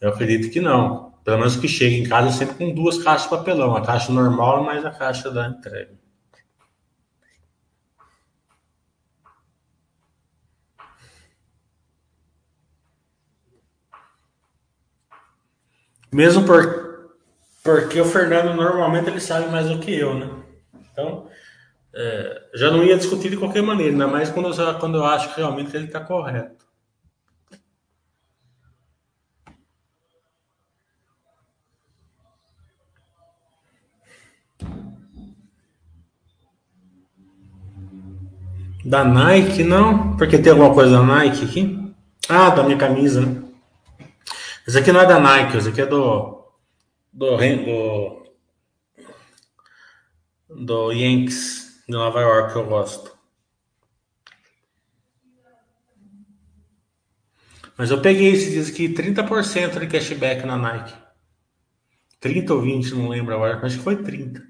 [0.00, 1.12] Eu acredito que não.
[1.24, 4.64] Pelo menos que chegue em casa sempre com duas caixas de papelão, a caixa normal
[4.64, 6.00] mais a caixa da entrega.
[16.12, 17.14] Mesmo por,
[17.62, 20.28] porque o Fernando normalmente ele sabe mais do que eu, né?
[20.92, 21.28] Então,
[21.94, 25.36] é, já não ia discutir de qualquer maneira, ainda mais quando eu, quando eu acho
[25.36, 26.60] realmente ele está correto.
[38.84, 40.16] Da Nike, não?
[40.16, 41.94] Porque tem alguma coisa da Nike aqui?
[42.28, 43.42] Ah, da minha camisa, né?
[44.66, 46.48] Esse aqui não é da Nike, esse aqui é do.
[47.12, 47.36] Do.
[47.36, 48.22] Do,
[50.48, 51.59] do Yankees
[51.90, 53.18] de Nova York que eu gosto.
[57.76, 60.94] Mas eu peguei esse dias aqui 30% de cashback na Nike.
[62.20, 64.46] 30 ou 20, não lembro agora, acho que foi 30.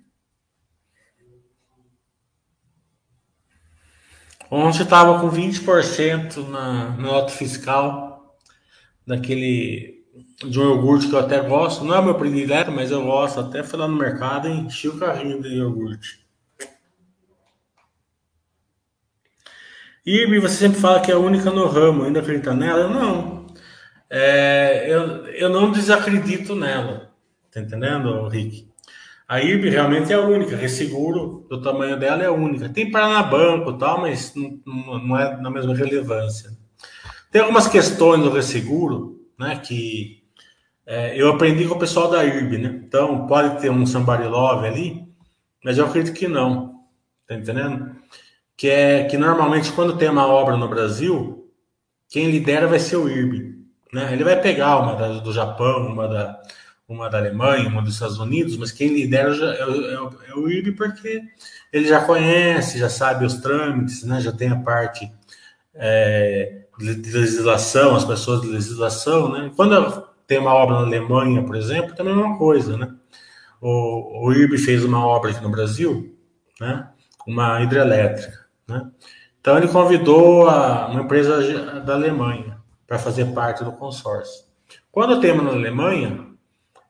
[4.51, 8.37] Ontem estava com 20% na, na nota fiscal
[9.07, 10.05] daquele
[10.45, 11.85] de um iogurte que eu até gosto.
[11.85, 13.39] Não é meu predileto, mas eu gosto.
[13.39, 16.20] Até fui lá no mercado e enchi o carrinho de iogurte.
[20.13, 22.89] E você sempre fala que é a única no ramo, ainda acredita nela?
[22.89, 23.47] Não.
[24.11, 27.13] É, eu, eu não desacredito nela.
[27.53, 28.69] Tá entendendo, Rick?
[29.29, 32.69] A IRB realmente é a única, resseguro do tamanho dela é a única.
[32.69, 36.51] Tem Paranabanco e tal, mas não, não é na mesma relevância.
[37.31, 40.25] Tem algumas questões do resseguro, né, que
[40.85, 42.83] é, eu aprendi com o pessoal da IRB, né?
[42.85, 45.05] Então, pode ter um somebody love ali,
[45.65, 46.81] mas eu acredito que não.
[47.29, 47.95] Tá entendendo?
[48.61, 51.51] Que é que normalmente quando tem uma obra no Brasil,
[52.11, 53.57] quem lidera vai ser o IRB,
[53.91, 54.13] né?
[54.13, 56.43] Ele vai pegar uma da, do Japão, uma da
[56.87, 60.73] uma da Alemanha, uma dos Estados Unidos, mas quem lidera é, é, é o IRB
[60.73, 61.23] porque
[61.73, 64.21] ele já conhece, já sabe os trâmites, né?
[64.21, 65.11] já tem a parte
[65.75, 69.33] é, de legislação, as pessoas de legislação.
[69.33, 69.51] Né?
[69.57, 72.77] Quando tem uma obra na Alemanha, por exemplo, também é uma coisa.
[72.77, 72.93] Né?
[73.59, 76.15] O, o IRB fez uma obra aqui no Brasil,
[76.61, 76.91] né?
[77.27, 78.50] uma hidrelétrica.
[78.71, 78.89] Né?
[79.41, 84.45] Então ele convidou a, uma empresa da Alemanha para fazer parte do consórcio.
[84.93, 86.27] Quando tem uma na Alemanha,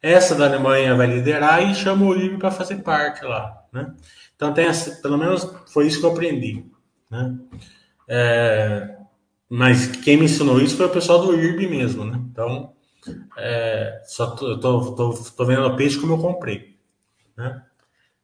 [0.02, 3.94] essa da Alemanha vai liderar e chama o Uribe para fazer parte lá, né?
[4.36, 6.64] Então tem essa, pelo menos foi isso que eu aprendi,
[7.10, 7.38] né?
[8.08, 8.96] É,
[9.48, 12.18] mas quem me ensinou isso foi o pessoal do IRB mesmo, né?
[12.30, 12.72] Então,
[13.36, 16.78] é, só tô, tô, tô, tô vendo o peixe como eu comprei,
[17.36, 17.62] né?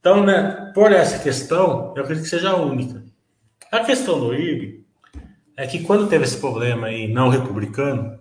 [0.01, 3.06] Então, né, por essa questão, eu acredito que seja a única.
[3.77, 4.87] A questão do IRB
[5.55, 8.19] é que quando teve esse problema aí não republicano,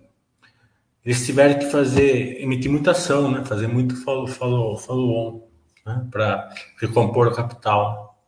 [1.02, 3.42] eles tiveram que fazer, emitir muita ação, né?
[3.42, 5.48] Fazer muito follow, follow, follow on,
[5.86, 6.06] né?
[6.10, 8.18] Para recompor o capital.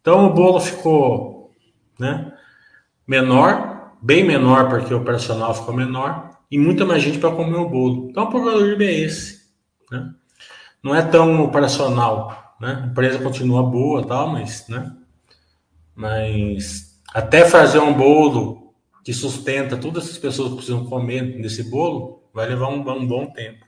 [0.00, 1.50] Então o bolo ficou,
[1.98, 2.32] né?
[3.08, 7.68] Menor, bem menor porque o operacional ficou menor e muita mais gente para comer o
[7.68, 8.08] bolo.
[8.08, 9.48] Então o problema do é esse,
[9.90, 10.14] né?
[10.80, 12.82] Não é tão operacional, né?
[12.84, 14.96] A empresa continua boa, tal, mas, né?
[15.94, 18.74] Mas até fazer um bolo
[19.04, 23.26] que sustenta todas essas pessoas que precisam comer nesse bolo, vai levar um, um bom
[23.32, 23.66] tempo.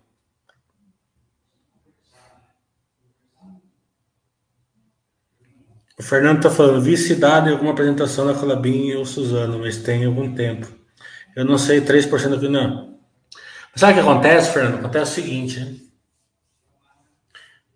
[5.98, 10.04] O Fernando está falando, vi cidade em alguma apresentação da Colabim ou Suzano, mas tem
[10.04, 10.66] algum tempo.
[11.36, 12.98] Eu não sei 3% aqui, não.
[13.76, 14.80] sabe o que acontece, Fernando?
[14.80, 15.76] Acontece o seguinte, né?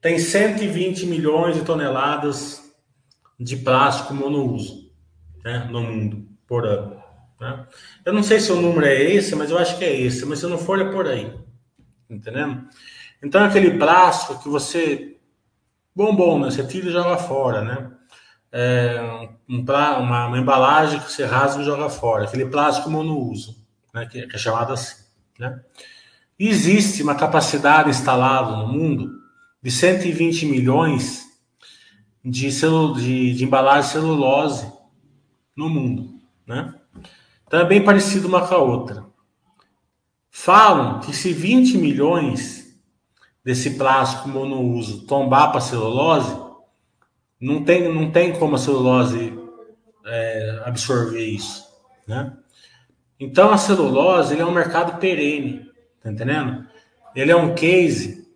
[0.01, 2.68] Tem 120 milhões de toneladas
[3.39, 4.91] de plástico monouso
[5.45, 7.03] né, no mundo por ano.
[7.41, 7.67] Né?
[8.05, 10.27] Eu não sei se o número é esse, mas eu acho que é esse.
[10.27, 11.33] Mas se não for, é por aí.
[12.11, 12.67] Entendendo?
[13.23, 15.17] Então, aquele plástico que você.
[15.95, 16.51] Bombom, né?
[16.51, 17.91] Você tira e joga fora, né?
[18.51, 19.03] É,
[19.49, 22.25] um, uma, uma, embalagem que você rasga e joga fora.
[22.25, 23.57] Aquele plástico monouso,
[23.93, 24.07] né?
[24.07, 25.05] que, que é chamado assim.
[25.39, 25.61] Né?
[26.39, 29.11] Existe uma capacidade instalada no mundo
[29.61, 31.28] de 120 milhões
[32.29, 34.71] de, celu, de, de embalagem celulose
[35.57, 36.75] no mundo, né?
[37.47, 39.07] Então é bem parecido uma com a outra.
[40.31, 42.79] Falam que se 20 milhões
[43.43, 46.37] desse plástico monouso tombar para celulose,
[47.41, 49.33] não tem, não tem como a celulose
[50.05, 51.65] é, absorver isso,
[52.07, 52.37] né?
[53.19, 55.67] Então a celulose ele é um mercado perene,
[56.03, 56.67] tá entendendo?
[57.17, 58.28] Ele é um case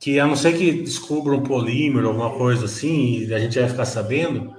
[0.00, 3.68] que a não ser que descubra um polímero, alguma coisa assim, e a gente vai
[3.68, 4.56] ficar sabendo,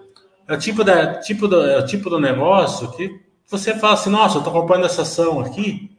[0.47, 3.19] é o tipo, da, tipo, do, é o tipo do negócio que
[3.49, 5.97] você fala assim, nossa, eu estou comprando essa ação aqui,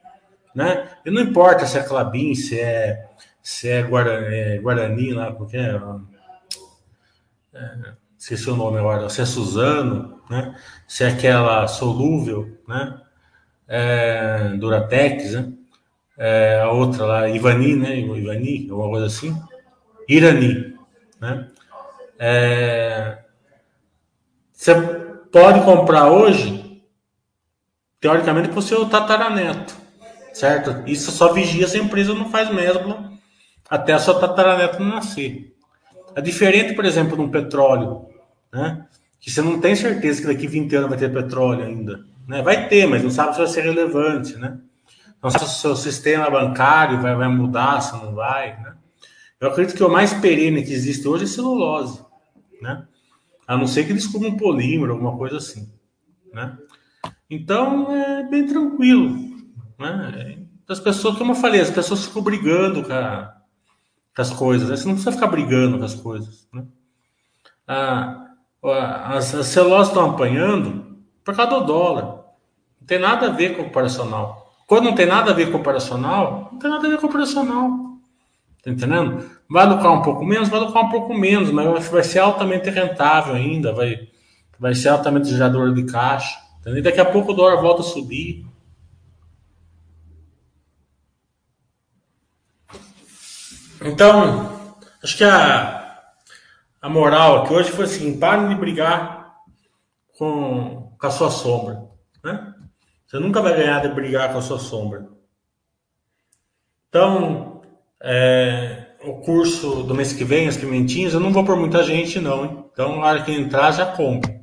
[0.54, 0.88] né?
[1.04, 3.08] E não importa se é Clabin, se é,
[3.42, 5.80] se é, Guarani, é Guarani lá, porque é,
[7.52, 10.54] é, esqueci o nome agora, se é Suzano, né?
[10.86, 13.00] Se é aquela solúvel, né?
[13.66, 15.52] É, Duratex, né?
[16.18, 17.98] É, a outra lá, Ivani, né?
[17.98, 19.36] Ivani, alguma coisa assim.
[20.08, 20.76] Irani,
[21.20, 21.48] né?
[22.18, 23.18] É,
[24.52, 24.74] você
[25.32, 26.82] pode comprar hoje,
[28.00, 29.74] teoricamente, para o seu tataraneto,
[30.32, 30.88] certo?
[30.88, 33.18] Isso só vigia se a empresa não faz mesmo
[33.68, 35.56] até a sua tataraneto nascer.
[36.14, 38.06] É diferente, por exemplo, de um petróleo,
[38.52, 38.86] né?
[39.18, 42.04] Que você não tem certeza que daqui 20 anos vai ter petróleo ainda.
[42.28, 42.42] Né?
[42.42, 44.58] Vai ter, mas não sabe se vai ser relevante, né?
[45.30, 48.74] Sabe se o seu sistema bancário vai, vai mudar, se não vai, né?
[49.38, 52.04] Eu acredito que o mais perene que existe hoje é celulose,
[52.60, 52.86] né?
[53.46, 55.72] A não ser que descubra um polímero, alguma coisa assim,
[56.32, 56.58] né?
[57.30, 59.16] Então, é bem tranquilo,
[59.78, 60.38] né?
[60.68, 63.36] As pessoas, como eu falei, as pessoas ficam brigando com, a,
[64.14, 64.76] com as coisas, né?
[64.76, 66.64] Você não precisa ficar brigando com as coisas, né?
[67.66, 68.28] Ah,
[69.08, 72.24] as, as celuloses estão apanhando por causa do dólar.
[72.80, 74.41] Não tem nada a ver com o operacional.
[74.72, 77.68] Quando não tem nada a ver com operacional, não tem nada a ver com operacional.
[78.64, 79.30] Tá entendendo?
[79.46, 83.34] Vai lucrar um pouco menos, vai lucrar um pouco menos, mas vai ser altamente rentável
[83.34, 84.08] ainda, vai,
[84.58, 86.38] vai ser altamente gerador de caixa.
[86.58, 86.78] Entendeu?
[86.78, 88.46] E daqui a pouco o dólar volta a subir.
[93.84, 94.58] Então,
[95.04, 96.00] acho que a,
[96.80, 99.34] a moral aqui hoje foi assim: parem de brigar
[100.16, 101.92] com, com a sua sombra.
[102.24, 102.51] Né?
[103.12, 105.06] Você nunca vai ganhar de brigar com a sua sombra.
[106.88, 107.60] Então,
[108.02, 112.18] é, o curso do mês que vem, as pimentinhas, eu não vou por muita gente,
[112.18, 112.42] não.
[112.42, 112.64] Hein?
[112.72, 114.40] Então, na hora que entrar, já compre.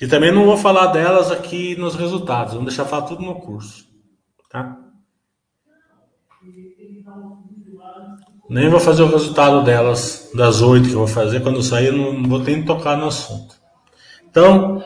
[0.00, 3.86] E também não vou falar delas aqui nos resultados, vamos deixar falar tudo no curso.
[4.48, 4.78] Tá?
[8.48, 11.42] Nem vou fazer o resultado delas, das oito que eu vou fazer.
[11.42, 13.60] Quando sair, eu não vou nem tocar no assunto.
[14.26, 14.82] Então,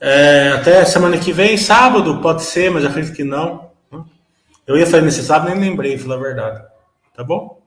[0.00, 3.68] é, até semana que vem, sábado, pode ser, mas acredito que não.
[4.66, 6.64] Eu ia fazer nesse sábado, nem lembrei, falar a verdade.
[7.16, 7.58] Tá bom?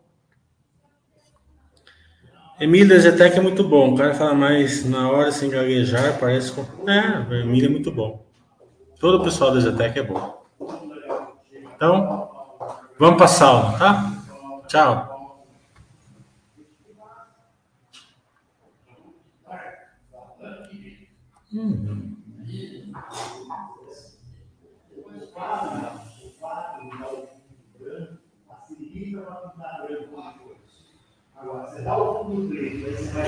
[2.60, 3.94] Emília Zetec é muito bom.
[3.94, 6.52] O cara fala mais na hora sem gaguejar, parece.
[6.52, 6.64] Com...
[6.88, 8.24] É, Emília é muito bom.
[9.00, 10.46] Todo o pessoal da Zetec é bom.
[11.76, 12.30] Então,
[13.00, 14.14] vamos para a tá?
[14.68, 15.12] Tchau.
[21.52, 21.91] Uhum.
[31.82, 33.26] Agora, você dá o fundo preto, aí você vai